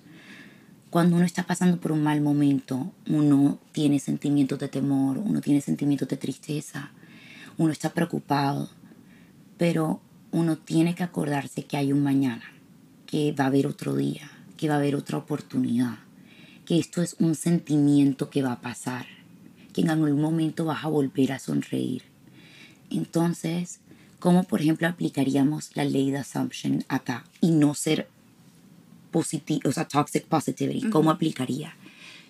Cuando 0.96 1.16
uno 1.16 1.26
está 1.26 1.42
pasando 1.42 1.78
por 1.78 1.92
un 1.92 2.02
mal 2.02 2.22
momento, 2.22 2.90
uno 3.06 3.58
tiene 3.72 3.98
sentimientos 3.98 4.58
de 4.58 4.68
temor, 4.68 5.18
uno 5.18 5.42
tiene 5.42 5.60
sentimientos 5.60 6.08
de 6.08 6.16
tristeza, 6.16 6.90
uno 7.58 7.70
está 7.70 7.90
preocupado, 7.90 8.70
pero 9.58 10.00
uno 10.32 10.56
tiene 10.56 10.94
que 10.94 11.02
acordarse 11.02 11.66
que 11.66 11.76
hay 11.76 11.92
un 11.92 12.02
mañana, 12.02 12.44
que 13.04 13.32
va 13.32 13.44
a 13.44 13.48
haber 13.48 13.66
otro 13.66 13.94
día, 13.94 14.30
que 14.56 14.70
va 14.70 14.76
a 14.76 14.78
haber 14.78 14.96
otra 14.96 15.18
oportunidad, 15.18 15.98
que 16.64 16.78
esto 16.78 17.02
es 17.02 17.16
un 17.18 17.34
sentimiento 17.34 18.30
que 18.30 18.40
va 18.42 18.52
a 18.52 18.62
pasar, 18.62 19.04
que 19.74 19.82
en 19.82 19.90
algún 19.90 20.18
momento 20.18 20.64
vas 20.64 20.82
a 20.82 20.88
volver 20.88 21.32
a 21.32 21.38
sonreír. 21.38 22.04
Entonces, 22.88 23.80
¿cómo 24.18 24.44
por 24.44 24.62
ejemplo 24.62 24.88
aplicaríamos 24.88 25.76
la 25.76 25.84
ley 25.84 26.10
de 26.10 26.20
assumption 26.20 26.86
acá 26.88 27.26
y 27.42 27.50
no 27.50 27.74
ser 27.74 28.08
positivo, 29.16 29.70
o 29.70 29.72
sea, 29.72 29.86
toxic 29.86 30.24
positivity? 30.26 30.90
¿Cómo 30.90 31.10
aplicaría? 31.10 31.70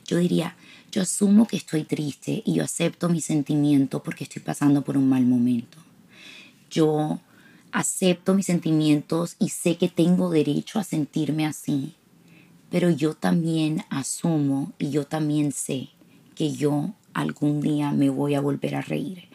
Yo 0.06 0.18
diría, 0.18 0.56
yo 0.92 1.02
asumo 1.02 1.46
que 1.46 1.56
estoy 1.56 1.82
triste 1.84 2.42
y 2.44 2.54
yo 2.54 2.62
acepto 2.62 3.08
mi 3.08 3.20
sentimiento 3.20 4.02
porque 4.02 4.24
estoy 4.24 4.42
pasando 4.42 4.82
por 4.82 4.96
un 4.96 5.08
mal 5.08 5.24
momento 5.24 5.86
yo 6.70 7.20
acepto 7.72 8.34
mis 8.34 8.46
sentimientos 8.46 9.36
y 9.38 9.50
sé 9.50 9.76
que 9.76 9.88
tengo 9.88 10.30
derecho 10.30 10.78
a 10.78 10.84
sentirme 10.84 11.46
así, 11.46 11.94
pero 12.70 12.90
yo 12.90 13.14
también 13.14 13.84
asumo 13.90 14.72
y 14.78 14.90
yo 14.90 15.04
también 15.04 15.52
sé 15.52 15.88
que 16.34 16.52
yo 16.52 16.92
algún 17.14 17.60
día 17.60 17.92
me 17.92 18.10
voy 18.10 18.34
a 18.34 18.40
volver 18.40 18.74
a 18.74 18.82
reír 18.82 19.28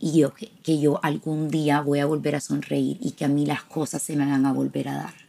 y 0.00 0.18
yo, 0.18 0.32
que 0.62 0.80
yo 0.80 1.00
algún 1.02 1.48
día 1.48 1.80
voy 1.80 2.00
a 2.00 2.06
volver 2.06 2.36
a 2.36 2.40
sonreír 2.40 2.98
y 3.00 3.12
que 3.12 3.24
a 3.24 3.28
mí 3.28 3.46
las 3.46 3.62
cosas 3.62 4.02
se 4.02 4.16
me 4.16 4.26
van 4.26 4.46
a 4.46 4.52
volver 4.52 4.88
a 4.88 4.94
dar. 4.94 5.25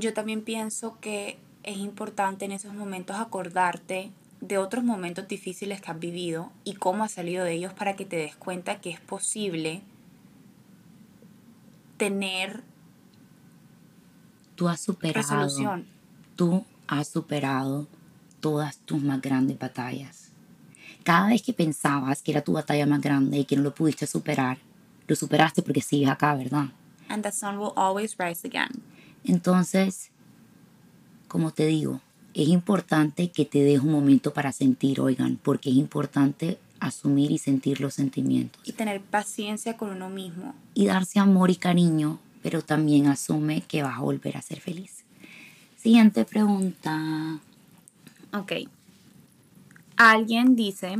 Yo 0.00 0.12
también 0.12 0.42
pienso 0.42 0.98
que 1.00 1.38
es 1.62 1.76
importante 1.78 2.44
en 2.44 2.52
esos 2.52 2.74
momentos 2.74 3.16
acordarte 3.16 4.10
de 4.40 4.58
otros 4.58 4.84
momentos 4.84 5.26
difíciles 5.28 5.80
que 5.80 5.90
has 5.90 5.98
vivido 5.98 6.52
y 6.64 6.74
cómo 6.74 7.04
has 7.04 7.12
salido 7.12 7.44
de 7.44 7.52
ellos 7.52 7.72
para 7.72 7.96
que 7.96 8.04
te 8.04 8.16
des 8.16 8.36
cuenta 8.36 8.80
que 8.80 8.90
es 8.90 9.00
posible 9.00 9.82
tener 11.96 12.62
Tú 14.54 14.68
has 14.68 14.80
superado. 14.80 15.22
resolución. 15.22 15.86
Tú 16.34 16.64
has 16.86 17.08
superado 17.08 17.86
todas 18.40 18.78
tus 18.78 19.02
más 19.02 19.20
grandes 19.20 19.58
batallas. 19.58 20.30
Cada 21.04 21.28
vez 21.28 21.42
que 21.42 21.52
pensabas 21.52 22.22
que 22.22 22.32
era 22.32 22.42
tu 22.42 22.52
batalla 22.52 22.86
más 22.86 23.00
grande 23.00 23.38
y 23.38 23.44
que 23.44 23.56
no 23.56 23.62
lo 23.62 23.74
pudiste 23.74 24.06
superar, 24.06 24.58
lo 25.06 25.14
superaste 25.16 25.62
porque 25.62 25.80
sigues 25.80 26.08
acá, 26.08 26.34
¿verdad? 26.34 26.66
And 27.08 27.22
the 27.22 27.32
sun 27.32 27.58
will 27.58 27.72
always 27.76 28.16
rise 28.18 28.46
again. 28.46 28.82
Entonces, 29.26 30.10
como 31.28 31.50
te 31.50 31.66
digo, 31.66 32.00
es 32.34 32.48
importante 32.48 33.30
que 33.30 33.44
te 33.44 33.62
des 33.62 33.80
un 33.80 33.92
momento 33.92 34.32
para 34.32 34.52
sentir, 34.52 35.00
oigan, 35.00 35.38
porque 35.42 35.70
es 35.70 35.76
importante 35.76 36.58
asumir 36.80 37.30
y 37.30 37.38
sentir 37.38 37.80
los 37.80 37.94
sentimientos. 37.94 38.60
Y 38.64 38.72
tener 38.72 39.00
paciencia 39.00 39.76
con 39.76 39.90
uno 39.90 40.08
mismo. 40.08 40.54
Y 40.74 40.86
darse 40.86 41.18
amor 41.18 41.50
y 41.50 41.56
cariño, 41.56 42.18
pero 42.42 42.62
también 42.62 43.06
asume 43.06 43.62
que 43.62 43.82
vas 43.82 43.98
a 43.98 44.02
volver 44.02 44.36
a 44.36 44.42
ser 44.42 44.60
feliz. 44.60 45.04
Siguiente 45.76 46.24
pregunta. 46.24 47.40
Ok. 48.32 48.52
Alguien 49.96 50.56
dice 50.56 50.98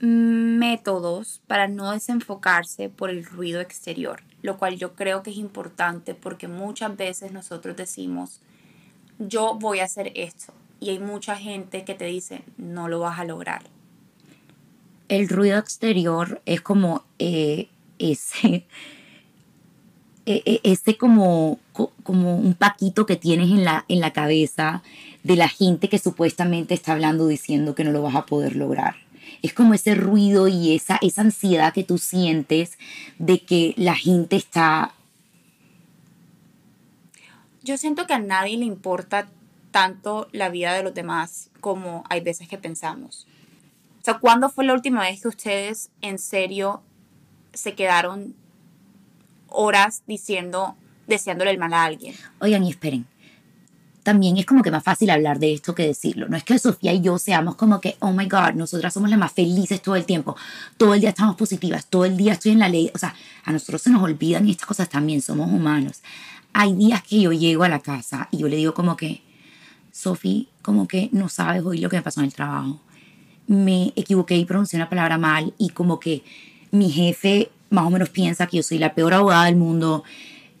métodos 0.00 1.40
para 1.46 1.68
no 1.68 1.92
desenfocarse 1.92 2.88
por 2.88 3.10
el 3.10 3.24
ruido 3.24 3.60
exterior, 3.60 4.22
lo 4.42 4.58
cual 4.58 4.76
yo 4.76 4.94
creo 4.94 5.22
que 5.22 5.30
es 5.30 5.36
importante 5.36 6.14
porque 6.14 6.48
muchas 6.48 6.96
veces 6.96 7.32
nosotros 7.32 7.76
decimos, 7.76 8.40
yo 9.18 9.54
voy 9.54 9.80
a 9.80 9.84
hacer 9.84 10.12
esto, 10.14 10.52
y 10.80 10.90
hay 10.90 10.98
mucha 10.98 11.36
gente 11.36 11.84
que 11.84 11.94
te 11.94 12.06
dice, 12.06 12.42
no 12.56 12.88
lo 12.88 12.98
vas 13.00 13.18
a 13.20 13.24
lograr. 13.24 13.62
El 15.08 15.28
ruido 15.28 15.58
exterior 15.58 16.40
es 16.44 16.60
como 16.60 17.04
eh, 17.18 17.68
ese, 17.98 18.64
e- 20.26 20.42
e- 20.44 20.60
ese 20.64 20.96
como, 20.96 21.58
co- 21.72 21.92
como 22.02 22.36
un 22.36 22.54
paquito 22.54 23.06
que 23.06 23.16
tienes 23.16 23.50
en 23.50 23.64
la, 23.64 23.84
en 23.88 24.00
la 24.00 24.12
cabeza 24.12 24.82
de 25.22 25.36
la 25.36 25.48
gente 25.48 25.88
que 25.88 25.98
supuestamente 25.98 26.74
está 26.74 26.92
hablando 26.92 27.26
diciendo 27.28 27.74
que 27.74 27.84
no 27.84 27.92
lo 27.92 28.02
vas 28.02 28.16
a 28.16 28.26
poder 28.26 28.56
lograr. 28.56 28.96
Es 29.42 29.52
como 29.52 29.74
ese 29.74 29.94
ruido 29.94 30.48
y 30.48 30.74
esa, 30.74 30.98
esa 31.02 31.22
ansiedad 31.22 31.72
que 31.72 31.84
tú 31.84 31.98
sientes 31.98 32.78
de 33.18 33.40
que 33.40 33.74
la 33.76 33.94
gente 33.94 34.36
está 34.36 34.94
Yo 37.64 37.76
siento 37.76 38.06
que 38.06 38.14
a 38.14 38.18
nadie 38.18 38.56
le 38.56 38.64
importa 38.64 39.28
tanto 39.70 40.28
la 40.32 40.48
vida 40.48 40.74
de 40.74 40.82
los 40.82 40.94
demás 40.94 41.50
como 41.60 42.04
hay 42.08 42.20
veces 42.20 42.48
que 42.48 42.58
pensamos. 42.58 43.26
O 44.00 44.04
sea, 44.04 44.18
¿cuándo 44.18 44.48
fue 44.48 44.64
la 44.64 44.74
última 44.74 45.02
vez 45.02 45.22
que 45.22 45.28
ustedes 45.28 45.90
en 46.00 46.18
serio 46.18 46.82
se 47.52 47.74
quedaron 47.74 48.34
horas 49.48 50.02
diciendo, 50.06 50.76
deseándole 51.06 51.52
el 51.52 51.58
mal 51.58 51.72
a 51.72 51.84
alguien? 51.84 52.14
Oigan, 52.40 52.64
y 52.64 52.70
esperen. 52.70 53.06
También 54.02 54.36
es 54.36 54.46
como 54.46 54.62
que 54.62 54.70
más 54.70 54.82
fácil 54.82 55.10
hablar 55.10 55.38
de 55.38 55.52
esto 55.52 55.74
que 55.74 55.86
decirlo. 55.86 56.28
No 56.28 56.36
es 56.36 56.42
que 56.42 56.58
Sofía 56.58 56.92
y 56.92 57.00
yo 57.00 57.18
seamos 57.18 57.54
como 57.54 57.80
que, 57.80 57.96
oh 58.00 58.12
my 58.12 58.26
God, 58.26 58.54
nosotras 58.54 58.92
somos 58.92 59.10
las 59.10 59.18
más 59.18 59.32
felices 59.32 59.80
todo 59.80 59.94
el 59.94 60.04
tiempo. 60.04 60.36
Todo 60.76 60.94
el 60.94 61.00
día 61.00 61.10
estamos 61.10 61.36
positivas, 61.36 61.86
todo 61.86 62.04
el 62.04 62.16
día 62.16 62.32
estoy 62.32 62.52
en 62.52 62.58
la 62.58 62.68
ley. 62.68 62.90
O 62.94 62.98
sea, 62.98 63.14
a 63.44 63.52
nosotros 63.52 63.82
se 63.82 63.90
nos 63.90 64.02
olvidan 64.02 64.48
estas 64.48 64.66
cosas 64.66 64.88
también, 64.88 65.22
somos 65.22 65.50
humanos. 65.50 66.02
Hay 66.52 66.74
días 66.74 67.02
que 67.02 67.20
yo 67.20 67.32
llego 67.32 67.62
a 67.64 67.68
la 67.68 67.78
casa 67.78 68.28
y 68.30 68.38
yo 68.38 68.48
le 68.48 68.56
digo 68.56 68.74
como 68.74 68.96
que, 68.96 69.22
Sofi, 69.92 70.48
como 70.62 70.88
que 70.88 71.08
no 71.12 71.28
sabes 71.28 71.62
hoy 71.64 71.78
lo 71.78 71.88
que 71.88 71.96
me 71.96 72.02
pasó 72.02 72.20
en 72.20 72.26
el 72.26 72.34
trabajo. 72.34 72.80
Me 73.46 73.92
equivoqué 73.94 74.36
y 74.36 74.44
pronuncié 74.44 74.78
una 74.78 74.88
palabra 74.88 75.18
mal 75.18 75.54
y 75.58 75.70
como 75.70 76.00
que 76.00 76.24
mi 76.70 76.90
jefe 76.90 77.50
más 77.70 77.86
o 77.86 77.90
menos 77.90 78.10
piensa 78.10 78.46
que 78.46 78.58
yo 78.58 78.62
soy 78.62 78.78
la 78.78 78.94
peor 78.94 79.14
abogada 79.14 79.46
del 79.46 79.56
mundo. 79.56 80.04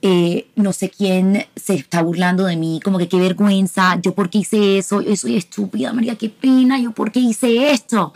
Eh, 0.04 0.48
no 0.56 0.72
sé 0.72 0.90
quién 0.90 1.46
se 1.54 1.74
está 1.74 2.02
burlando 2.02 2.44
de 2.44 2.56
mí, 2.56 2.80
como 2.82 2.98
que 2.98 3.08
qué 3.08 3.20
vergüenza, 3.20 4.00
yo 4.02 4.16
por 4.16 4.30
qué 4.30 4.38
hice 4.38 4.78
eso, 4.78 5.00
yo 5.00 5.14
soy 5.14 5.36
estúpida, 5.36 5.92
María, 5.92 6.16
qué 6.16 6.28
pena, 6.28 6.76
yo 6.80 6.90
por 6.90 7.12
qué 7.12 7.20
hice 7.20 7.70
esto. 7.70 8.12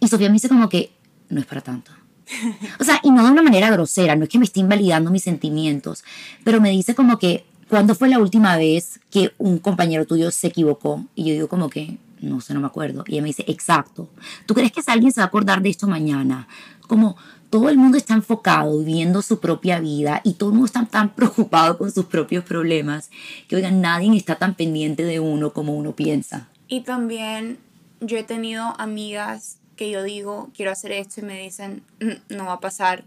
Y 0.00 0.08
Sofía 0.08 0.28
me 0.28 0.34
dice 0.34 0.48
como 0.48 0.68
que 0.68 0.90
no 1.28 1.38
es 1.38 1.46
para 1.46 1.60
tanto. 1.60 1.92
O 2.80 2.84
sea, 2.84 3.00
y 3.04 3.10
no 3.10 3.24
de 3.24 3.30
una 3.30 3.42
manera 3.42 3.70
grosera, 3.70 4.16
no 4.16 4.24
es 4.24 4.28
que 4.28 4.38
me 4.38 4.44
esté 4.44 4.60
invalidando 4.60 5.10
mis 5.10 5.22
sentimientos, 5.22 6.02
pero 6.42 6.60
me 6.60 6.70
dice 6.70 6.94
como 6.96 7.18
que, 7.18 7.44
¿cuándo 7.68 7.94
fue 7.94 8.08
la 8.08 8.18
última 8.18 8.56
vez 8.56 8.98
que 9.10 9.32
un 9.38 9.58
compañero 9.58 10.06
tuyo 10.06 10.32
se 10.32 10.48
equivocó? 10.48 11.06
Y 11.14 11.26
yo 11.26 11.32
digo 11.32 11.48
como 11.48 11.70
que, 11.70 11.98
no 12.20 12.40
sé, 12.40 12.54
no 12.54 12.60
me 12.60 12.66
acuerdo. 12.66 13.04
Y 13.06 13.12
ella 13.12 13.22
me 13.22 13.28
dice, 13.28 13.44
exacto. 13.46 14.08
¿Tú 14.46 14.54
crees 14.54 14.72
que 14.72 14.82
alguien 14.86 15.12
se 15.12 15.20
va 15.20 15.24
a 15.24 15.28
acordar 15.28 15.62
de 15.62 15.70
esto 15.70 15.86
mañana? 15.86 16.48
Como 16.86 17.16
todo 17.50 17.68
el 17.68 17.76
mundo 17.76 17.98
está 17.98 18.14
enfocado 18.14 18.78
viviendo 18.78 19.22
su 19.22 19.40
propia 19.40 19.80
vida 19.80 20.20
y 20.24 20.34
todo 20.34 20.50
el 20.50 20.54
mundo 20.54 20.66
está 20.66 20.86
tan 20.86 21.10
preocupado 21.14 21.76
con 21.76 21.90
sus 21.90 22.06
propios 22.06 22.44
problemas 22.44 23.10
que, 23.48 23.56
oigan, 23.56 23.80
nadie 23.80 24.16
está 24.16 24.36
tan 24.36 24.54
pendiente 24.54 25.02
de 25.02 25.20
uno 25.20 25.52
como 25.52 25.74
uno 25.74 25.92
piensa. 25.92 26.48
Y 26.68 26.82
también 26.82 27.58
yo 28.00 28.16
he 28.16 28.22
tenido 28.22 28.74
amigas 28.78 29.58
que 29.76 29.90
yo 29.90 30.02
digo, 30.02 30.50
quiero 30.54 30.70
hacer 30.70 30.92
esto 30.92 31.20
y 31.20 31.24
me 31.24 31.42
dicen, 31.42 31.82
"Mm, 32.00 32.36
no 32.36 32.46
va 32.46 32.54
a 32.54 32.60
pasar. 32.60 33.04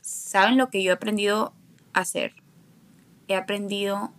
¿Saben 0.00 0.56
lo 0.56 0.70
que 0.70 0.82
yo 0.82 0.90
he 0.90 0.94
aprendido 0.94 1.52
a 1.92 2.00
hacer? 2.00 2.32
He 3.28 3.34
aprendido 3.34 4.12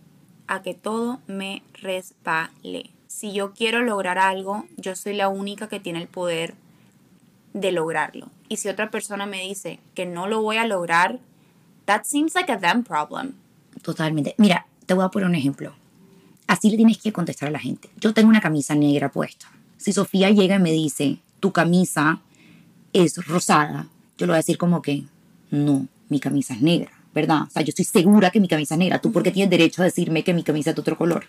a 0.46 0.62
que 0.62 0.74
todo 0.74 1.20
me 1.26 1.62
resbale. 1.74 2.90
Si 3.08 3.32
yo 3.32 3.52
quiero 3.52 3.82
lograr 3.82 4.18
algo, 4.18 4.66
yo 4.76 4.94
soy 4.94 5.14
la 5.14 5.28
única 5.28 5.68
que 5.68 5.80
tiene 5.80 6.00
el 6.00 6.08
poder 6.08 6.54
de 7.54 7.72
lograrlo. 7.72 8.30
Y 8.48 8.56
si 8.56 8.68
otra 8.68 8.90
persona 8.90 9.26
me 9.26 9.42
dice 9.42 9.80
que 9.94 10.06
no 10.06 10.26
lo 10.26 10.42
voy 10.42 10.56
a 10.56 10.66
lograr, 10.66 11.18
that 11.86 12.04
seems 12.04 12.34
like 12.34 12.50
a 12.50 12.58
them 12.58 12.84
problem. 12.84 13.34
Totalmente. 13.82 14.34
Mira, 14.38 14.66
te 14.86 14.94
voy 14.94 15.04
a 15.04 15.08
poner 15.08 15.28
un 15.28 15.34
ejemplo. 15.34 15.74
Así 16.46 16.70
le 16.70 16.76
tienes 16.76 16.98
que 16.98 17.12
contestar 17.12 17.48
a 17.48 17.52
la 17.52 17.58
gente. 17.58 17.88
Yo 18.00 18.14
tengo 18.14 18.28
una 18.28 18.40
camisa 18.40 18.74
negra 18.74 19.10
puesta. 19.10 19.50
Si 19.76 19.92
Sofía 19.92 20.30
llega 20.30 20.56
y 20.56 20.60
me 20.60 20.72
dice, 20.72 21.18
tu 21.40 21.52
camisa 21.52 22.20
es 22.92 23.16
rosada, 23.26 23.88
yo 24.16 24.26
le 24.26 24.30
voy 24.30 24.36
a 24.36 24.38
decir 24.38 24.56
como 24.56 24.80
que, 24.80 25.04
no, 25.50 25.86
mi 26.08 26.20
camisa 26.20 26.54
es 26.54 26.62
negra, 26.62 26.90
¿verdad? 27.14 27.42
O 27.42 27.50
sea, 27.50 27.62
yo 27.62 27.70
estoy 27.70 27.84
segura 27.84 28.30
que 28.30 28.40
mi 28.40 28.48
camisa 28.48 28.74
es 28.74 28.78
negra. 28.78 29.00
¿Tú 29.00 29.12
por 29.12 29.22
qué 29.22 29.32
tienes 29.32 29.50
derecho 29.50 29.82
a 29.82 29.84
decirme 29.84 30.24
que 30.24 30.32
mi 30.34 30.44
camisa 30.44 30.70
es 30.70 30.76
de 30.76 30.80
otro 30.80 30.96
color? 30.96 31.26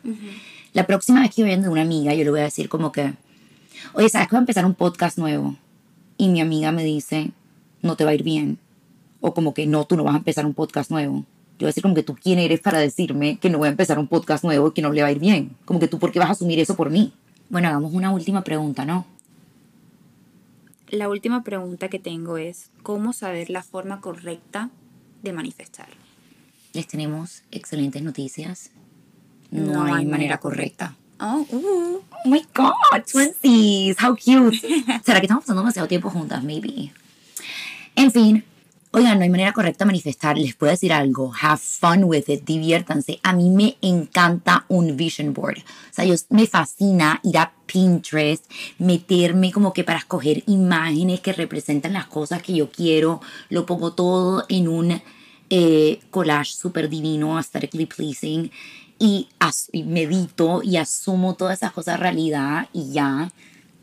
La 0.73 0.85
próxima 0.85 1.21
vez 1.21 1.33
que 1.33 1.41
yo 1.41 1.47
vaya 1.47 1.57
de 1.57 1.69
una 1.69 1.81
amiga, 1.81 2.13
yo 2.13 2.23
le 2.23 2.29
voy 2.29 2.39
a 2.39 2.43
decir 2.43 2.69
como 2.69 2.91
que, 2.91 3.13
oye, 3.93 4.09
¿sabes 4.09 4.27
que 4.27 4.35
voy 4.35 4.39
a 4.39 4.41
empezar 4.41 4.65
un 4.65 4.75
podcast 4.75 5.17
nuevo? 5.17 5.55
Y 6.17 6.29
mi 6.29 6.41
amiga 6.41 6.71
me 6.71 6.83
dice, 6.83 7.31
no 7.81 7.95
te 7.95 8.03
va 8.03 8.11
a 8.11 8.15
ir 8.15 8.23
bien. 8.23 8.57
O 9.21 9.33
como 9.33 9.53
que, 9.53 9.67
no, 9.67 9.85
tú 9.85 9.95
no 9.95 10.03
vas 10.03 10.15
a 10.15 10.19
empezar 10.19 10.45
un 10.45 10.53
podcast 10.53 10.91
nuevo. 10.91 11.25
Yo 11.57 11.65
voy 11.65 11.67
a 11.67 11.67
decir 11.67 11.83
como 11.83 11.95
que 11.95 12.03
tú 12.03 12.15
quién 12.15 12.39
eres 12.39 12.59
para 12.59 12.79
decirme 12.79 13.37
que 13.39 13.49
no 13.49 13.57
voy 13.57 13.67
a 13.67 13.71
empezar 13.71 13.97
un 13.97 14.07
podcast 14.07 14.43
nuevo 14.43 14.67
y 14.67 14.71
que 14.71 14.81
no 14.81 14.91
le 14.91 15.01
va 15.01 15.07
a 15.07 15.11
ir 15.11 15.19
bien. 15.19 15.55
Como 15.65 15.79
que 15.79 15.87
tú, 15.87 15.97
¿por 15.97 16.11
qué 16.11 16.19
vas 16.19 16.29
a 16.29 16.33
asumir 16.33 16.59
eso 16.59 16.75
por 16.75 16.89
mí? 16.89 17.13
Bueno, 17.49 17.67
hagamos 17.67 17.93
una 17.93 18.11
última 18.11 18.43
pregunta, 18.43 18.85
¿no? 18.85 19.05
La 20.89 21.09
última 21.09 21.43
pregunta 21.43 21.89
que 21.89 21.99
tengo 21.99 22.37
es, 22.37 22.69
¿cómo 22.83 23.11
saber 23.11 23.49
la 23.49 23.63
forma 23.63 24.01
correcta 24.01 24.69
de 25.23 25.33
manifestar? 25.33 25.87
Les 26.73 26.87
tenemos 26.87 27.43
excelentes 27.51 28.01
noticias. 28.03 28.71
No, 29.49 29.83
hay, 29.83 30.05
manera 30.05 30.39
correcta. 30.39 30.95
Oh. 31.19 31.45
Oh 31.51 32.29
my 32.29 32.45
god, 32.53 33.05
twinsies, 33.05 33.97
how 33.99 34.15
cute. 34.15 34.55
¿Será 35.05 35.19
que 35.19 35.25
estamos 35.25 35.43
pasando 35.43 35.61
demasiado 35.61 35.87
tiempo 35.87 36.09
juntas? 36.09 36.43
Maybe. 36.43 36.91
En 37.95 38.11
fin, 38.11 38.43
oigan, 38.91 39.17
no 39.17 39.23
hay 39.23 39.29
manera 39.29 39.53
correcta 39.53 39.83
de 39.83 39.87
manifestar. 39.87 40.37
Les 40.37 40.55
puedo 40.55 40.71
decir 40.71 40.93
algo. 40.93 41.31
Have 41.41 41.57
fun 41.57 42.03
with 42.03 42.25
it, 42.27 42.43
diviértanse. 42.43 43.19
A 43.23 43.33
mí 43.33 43.49
me 43.49 43.77
encanta 43.81 44.65
un 44.67 44.95
vision 44.95 45.33
board. 45.33 45.57
O 45.57 45.93
sea, 45.93 46.05
yo, 46.05 46.15
me 46.29 46.45
fascina 46.45 47.19
ir 47.23 47.37
a 47.37 47.53
Pinterest, 47.65 48.45
meterme 48.77 49.51
como 49.51 49.73
que 49.73 49.83
para 49.83 49.99
escoger 49.99 50.43
imágenes 50.47 51.21
que 51.21 51.33
representan 51.33 51.93
las 51.93 52.05
cosas 52.05 52.43
que 52.43 52.53
yo 52.53 52.71
quiero. 52.71 53.21
Lo 53.49 53.65
pongo 53.65 53.93
todo 53.93 54.45
en 54.49 54.67
un 54.67 55.01
eh, 55.49 55.99
collage 56.11 56.51
súper 56.51 56.89
divino, 56.89 57.37
aesthetically 57.37 57.85
pleasing. 57.85 58.51
Y, 58.99 59.29
y 59.71 59.83
medito 59.83 60.61
y 60.63 60.77
asumo 60.77 61.35
todas 61.35 61.59
esas 61.59 61.71
cosas 61.71 61.99
realidad 61.99 62.67
y 62.73 62.91
ya. 62.91 63.31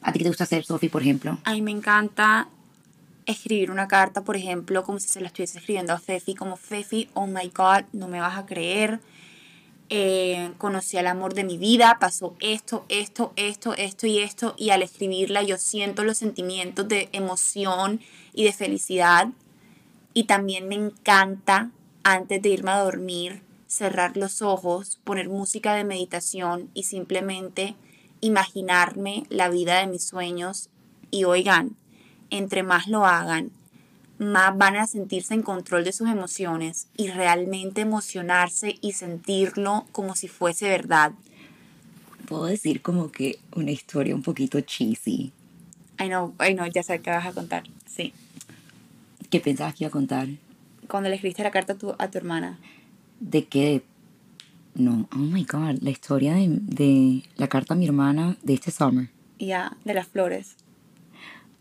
¿A 0.02 0.12
ti 0.12 0.18
qué 0.18 0.24
te 0.24 0.30
gusta 0.30 0.44
hacer, 0.44 0.64
Sophie, 0.64 0.90
por 0.90 1.02
ejemplo? 1.02 1.38
A 1.44 1.52
mí 1.52 1.62
me 1.62 1.70
encanta 1.70 2.48
escribir 3.26 3.70
una 3.70 3.88
carta, 3.88 4.22
por 4.22 4.36
ejemplo, 4.36 4.84
como 4.84 4.98
si 4.98 5.08
se 5.08 5.20
la 5.20 5.28
estuviese 5.28 5.58
escribiendo 5.58 5.92
a 5.92 5.98
Fefi, 5.98 6.34
como 6.34 6.56
Fefi, 6.56 7.08
oh 7.14 7.26
my 7.26 7.48
god, 7.54 7.84
no 7.92 8.08
me 8.08 8.20
vas 8.20 8.36
a 8.36 8.46
creer. 8.46 9.00
Eh, 9.90 10.52
conocí 10.58 10.96
al 10.96 11.06
amor 11.06 11.34
de 11.34 11.44
mi 11.44 11.58
vida, 11.58 11.98
pasó 12.00 12.34
esto, 12.40 12.84
esto, 12.88 13.32
esto, 13.36 13.74
esto 13.74 14.06
y 14.06 14.18
esto, 14.18 14.54
y 14.56 14.70
al 14.70 14.82
escribirla 14.82 15.42
yo 15.42 15.58
siento 15.58 16.04
los 16.04 16.18
sentimientos 16.18 16.88
de 16.88 17.08
emoción 17.12 18.00
y 18.32 18.44
de 18.44 18.52
felicidad. 18.52 19.28
Y 20.14 20.24
también 20.24 20.68
me 20.68 20.74
encanta, 20.74 21.70
antes 22.02 22.40
de 22.40 22.48
irme 22.48 22.70
a 22.70 22.78
dormir, 22.78 23.43
cerrar 23.74 24.16
los 24.16 24.40
ojos, 24.40 25.00
poner 25.04 25.28
música 25.28 25.74
de 25.74 25.84
meditación 25.84 26.70
y 26.74 26.84
simplemente 26.84 27.74
imaginarme 28.20 29.24
la 29.28 29.48
vida 29.48 29.80
de 29.80 29.86
mis 29.86 30.04
sueños 30.04 30.70
y 31.10 31.24
oigan, 31.24 31.76
entre 32.30 32.62
más 32.62 32.86
lo 32.86 33.04
hagan, 33.04 33.50
más 34.18 34.56
van 34.56 34.76
a 34.76 34.86
sentirse 34.86 35.34
en 35.34 35.42
control 35.42 35.84
de 35.84 35.92
sus 35.92 36.08
emociones 36.08 36.86
y 36.96 37.08
realmente 37.08 37.80
emocionarse 37.80 38.76
y 38.80 38.92
sentirlo 38.92 39.86
como 39.92 40.14
si 40.14 40.28
fuese 40.28 40.68
verdad. 40.68 41.12
Puedo 42.26 42.46
decir 42.46 42.80
como 42.80 43.10
que 43.10 43.38
una 43.54 43.72
historia 43.72 44.14
un 44.14 44.22
poquito 44.22 44.60
cheesy. 44.60 45.32
I 45.98 46.06
know, 46.06 46.34
I 46.40 46.54
know, 46.54 46.66
ya 46.66 46.82
sé 46.82 47.00
qué 47.00 47.10
vas 47.10 47.26
a 47.26 47.32
contar. 47.32 47.64
Sí. 47.86 48.12
¿Qué 49.30 49.40
pensabas 49.40 49.74
que 49.74 49.84
iba 49.84 49.88
a 49.88 49.92
contar? 49.92 50.28
Cuando 50.88 51.08
le 51.08 51.16
escribiste 51.16 51.42
la 51.42 51.50
carta 51.50 51.74
a 51.74 51.76
tu, 51.76 51.94
a 51.98 52.10
tu 52.10 52.18
hermana. 52.18 52.58
¿De 53.20 53.44
qué? 53.44 53.82
No, 54.74 55.08
oh 55.12 55.18
my 55.18 55.44
god, 55.44 55.78
la 55.82 55.90
historia 55.90 56.34
de, 56.34 56.48
de 56.50 57.22
la 57.36 57.48
carta 57.48 57.74
a 57.74 57.76
mi 57.76 57.86
hermana 57.86 58.36
de 58.42 58.54
este 58.54 58.70
summer. 58.70 59.08
Ya, 59.38 59.76
de 59.84 59.94
las 59.94 60.08
flores. 60.08 60.56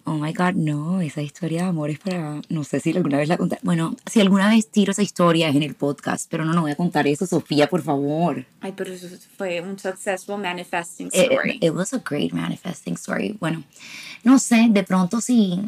Oh 0.05 0.15
my 0.15 0.33
god, 0.33 0.55
no, 0.55 0.99
esa 0.99 1.21
historia 1.21 1.63
de 1.63 1.69
amor 1.69 1.89
es 1.89 1.99
para. 1.99 2.41
No 2.49 2.65
sé 2.65 2.81
si 2.81 2.91
alguna 2.91 3.17
vez 3.19 3.29
la 3.29 3.37
conté. 3.37 3.57
Bueno, 3.63 3.95
si 4.05 4.19
alguna 4.19 4.49
vez 4.49 4.67
tiro 4.67 4.91
esa 4.91 5.01
historia 5.01 5.47
es 5.47 5.55
en 5.55 5.63
el 5.63 5.75
podcast, 5.75 6.29
pero 6.29 6.43
no, 6.43 6.53
no 6.53 6.61
voy 6.63 6.71
a 6.71 6.75
contar 6.75 7.07
eso, 7.07 7.25
Sofía, 7.25 7.69
por 7.69 7.81
favor. 7.83 8.45
Ay, 8.59 8.73
pero 8.75 8.91
eso 8.91 9.07
fue 9.37 9.61
un 9.61 9.79
successful 9.79 10.37
manifesting 10.37 11.07
It, 11.07 11.31
story. 11.31 11.57
it 11.61 11.71
was 11.71 11.93
a 11.93 11.99
great 12.03 12.33
manifesting 12.33 12.95
story. 12.95 13.37
Bueno, 13.39 13.63
no 14.25 14.39
sé, 14.39 14.67
de 14.69 14.83
pronto 14.83 15.21
si 15.21 15.61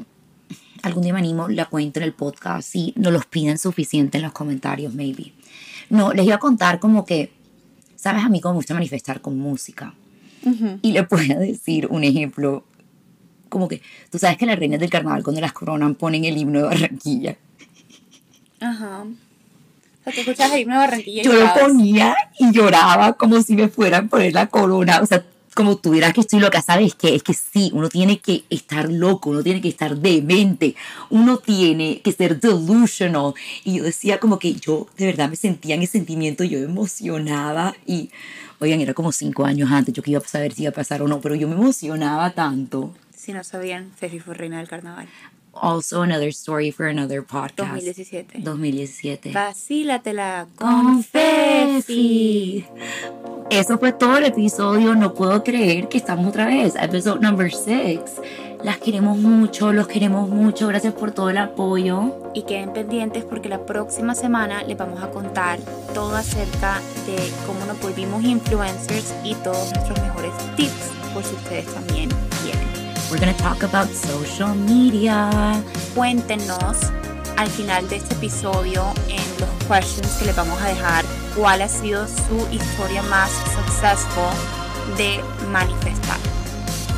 algún 0.82 1.04
día 1.04 1.13
me 1.13 1.19
animo, 1.19 1.48
la 1.48 1.65
cuento 1.67 2.00
en 2.00 2.04
el 2.04 2.13
podcast, 2.13 2.69
si 2.69 2.93
no 2.98 3.12
los 3.12 3.26
piden 3.28 3.58
suficiente 3.58 4.17
en 4.17 4.24
los 4.24 4.34
comentarios, 4.34 4.93
maybe. 4.93 5.32
No, 5.89 6.13
les 6.13 6.26
iba 6.26 6.36
a 6.36 6.39
contar 6.39 6.80
como 6.80 7.06
que, 7.06 7.32
¿sabes 7.95 8.24
a 8.24 8.30
mí 8.30 8.41
cómo 8.41 8.54
me 8.54 8.58
gusta 8.60 8.74
manifestar 8.74 9.21
con 9.21 9.38
música? 9.38 9.93
Y 10.82 10.91
le 10.91 11.04
puedo 11.04 11.39
decir 11.39 11.88
un 11.89 12.04
ejemplo, 12.04 12.63
como 13.50 13.67
que, 13.67 13.82
tú 14.12 14.19
sabes 14.19 14.38
que 14.38 14.45
las 14.45 14.60
reinas 14.60 14.80
del 14.80 14.89
carnaval 14.89 15.24
cuando 15.24 15.41
las 15.41 15.54
coronan 15.54 15.95
ponen 15.95 16.26
el 16.26 16.38
himno 16.38 16.60
de 16.60 16.65
Barranquilla. 16.65 17.36
Ajá. 18.60 19.02
O 19.02 20.04
sea, 20.04 20.13
tú 20.13 20.19
escuchas 20.19 20.52
el 20.54 20.62
himno 20.62 20.76
de 20.76 20.80
Barranquilla 20.80 21.21
y 21.21 21.26
Yo 21.26 21.34
lo 21.34 21.54
ponía 21.54 22.15
y 22.39 22.52
lloraba 22.52 23.13
como 23.13 23.41
si 23.41 23.56
me 23.56 23.69
fueran 23.69 24.06
a 24.06 24.10
poner 24.10 24.34
la 24.34 24.48
corona. 24.48 25.02
O 25.02 25.06
sea, 25.06 25.26
como 25.56 25.78
tuvieras 25.78 26.13
que 26.13 26.20
estoy 26.20 26.41
loca, 26.41 26.62
¿sabes 26.62 26.96
qué? 26.96 27.15
Es 27.15 27.24
que 27.24 27.34
sí, 27.34 27.72
uno 27.74 27.88
tiene 27.88 28.20
que 28.20 28.44
estar 28.50 28.91
loco, 28.91 29.30
uno 29.30 29.41
tiene 29.41 29.62
que 29.62 29.70
estar 29.70 29.98
demente, 29.98 30.76
uno 31.10 31.38
tiene 31.38 32.02
que 32.02 32.12
ser 32.12 32.41
delusional. 32.41 33.34
Y 33.63 33.78
yo 33.78 33.84
decía 33.86 34.20
como 34.20 34.38
que 34.38 34.54
yo 34.54 34.86
de 34.98 35.06
verdad 35.06 35.30
me 35.30 35.38
sentía 35.38 35.76
en 35.76 35.82
ese 35.82 35.94
sentimiento, 35.94 36.44
yo 36.44 36.60
emocionaba 36.60 37.74
y, 37.88 38.12
oigan, 38.60 38.82
era 38.82 38.94
como 38.94 39.13
cinco 39.13 39.46
años 39.46 39.72
antes, 39.72 39.94
yo 39.94 40.04
que 40.04 40.12
iba 40.12 40.20
a 40.20 40.28
saber 40.28 40.54
si 40.54 40.63
iba 40.63 40.72
a 40.72 40.74
pasar 40.74 41.02
o 41.02 41.08
no, 41.08 41.22
pero 41.22 41.36
yo 41.36 41.48
me 41.48 41.56
emocionaba 41.56 42.32
tanto. 42.32 42.94
Si 43.15 43.32
no 43.32 43.41
sabían, 43.46 43.91
Fefi 43.96 44.20
fue 44.20 44.36
reina 44.36 44.58
del 44.58 44.68
carnaval. 44.68 45.08
Also 45.56 46.02
another 46.02 46.30
story 46.30 46.72
for 46.72 46.88
another 46.88 47.22
podcast. 47.22 47.72
2017. 47.72 48.44
2017. 48.44 49.32
Vacílatela 49.32 50.48
con. 50.56 51.04
Fefi. 51.04 52.65
Eso 53.50 53.78
fue 53.78 53.94
todo 53.94 54.18
el 54.18 54.26
episodio. 54.26 54.96
No 54.96 55.13
puedo 55.13 55.44
creer 55.44 55.88
que 55.88 55.98
estamos 55.98 56.28
otra 56.28 56.48
vez. 56.48 56.76
Episode 56.76 57.22
number 57.22 57.52
6. 57.52 58.00
Las 58.63 58.80
queremos 58.80 59.18
mucho, 59.18 59.72
los 59.72 59.88
queremos 59.88 60.28
mucho. 60.28 60.68
Gracias 60.68 60.94
por 60.94 61.12
todo 61.12 61.30
el 61.30 61.38
apoyo. 61.38 62.32
Y 62.34 62.44
queden 62.44 62.74
pendientes 62.74 63.24
porque 63.24 63.48
la 63.48 63.65
próxima 63.65 64.15
semana 64.15 64.63
les 64.63 64.78
vamos 64.78 65.04
a 65.04 65.12
contar 65.12 65.60
todo 65.94 66.15
acerca 66.15 66.82
de 67.06 67.15
cómo 67.46 67.63
nos 67.65 67.80
volvimos 67.80 68.24
influencers 68.24 69.13
y 69.24 69.36
todos 69.36 69.72
nuestros 69.74 70.02
mejores 70.02 70.32
tips 70.56 70.91
por 71.13 71.24
si 71.24 71.36
ustedes 71.36 71.72
también 71.74 72.10
quieren. 72.44 72.75
We're 73.15 73.21
gonna 73.21 73.38
talk 73.38 73.63
about 73.63 73.88
social 73.88 74.54
media. 74.54 75.32
Cuéntenos 75.95 76.91
al 77.38 77.47
final 77.47 77.88
de 77.88 77.95
este 77.95 78.13
episodio 78.15 78.84
en 79.08 79.23
los 79.39 79.49
questions 79.69 80.17
que 80.17 80.25
les 80.25 80.36
vamos 80.36 80.62
a 80.62 80.67
dejar 80.67 81.06
cuál 81.34 81.62
ha 81.62 81.69
sido 81.69 82.06
su 82.10 82.45
historia 82.51 83.01
más 83.04 83.30
successful 83.56 84.34
de 84.97 85.23
manifestar. 85.49 86.17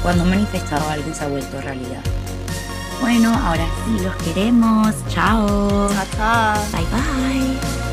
Cuando 0.02 0.24
han 0.24 0.32
manifestado 0.32 0.90
algo 0.90 1.14
se 1.14 1.24
ha 1.24 1.28
vuelto 1.28 1.62
realidad. 1.62 2.02
Bueno, 3.00 3.32
ahora 3.36 3.68
sí 3.86 4.04
los 4.04 4.16
queremos. 4.16 4.96
Chao. 5.10 5.88
Chao, 5.94 6.06
chao. 6.18 6.64
Bye 6.72 6.86
bye. 6.88 7.87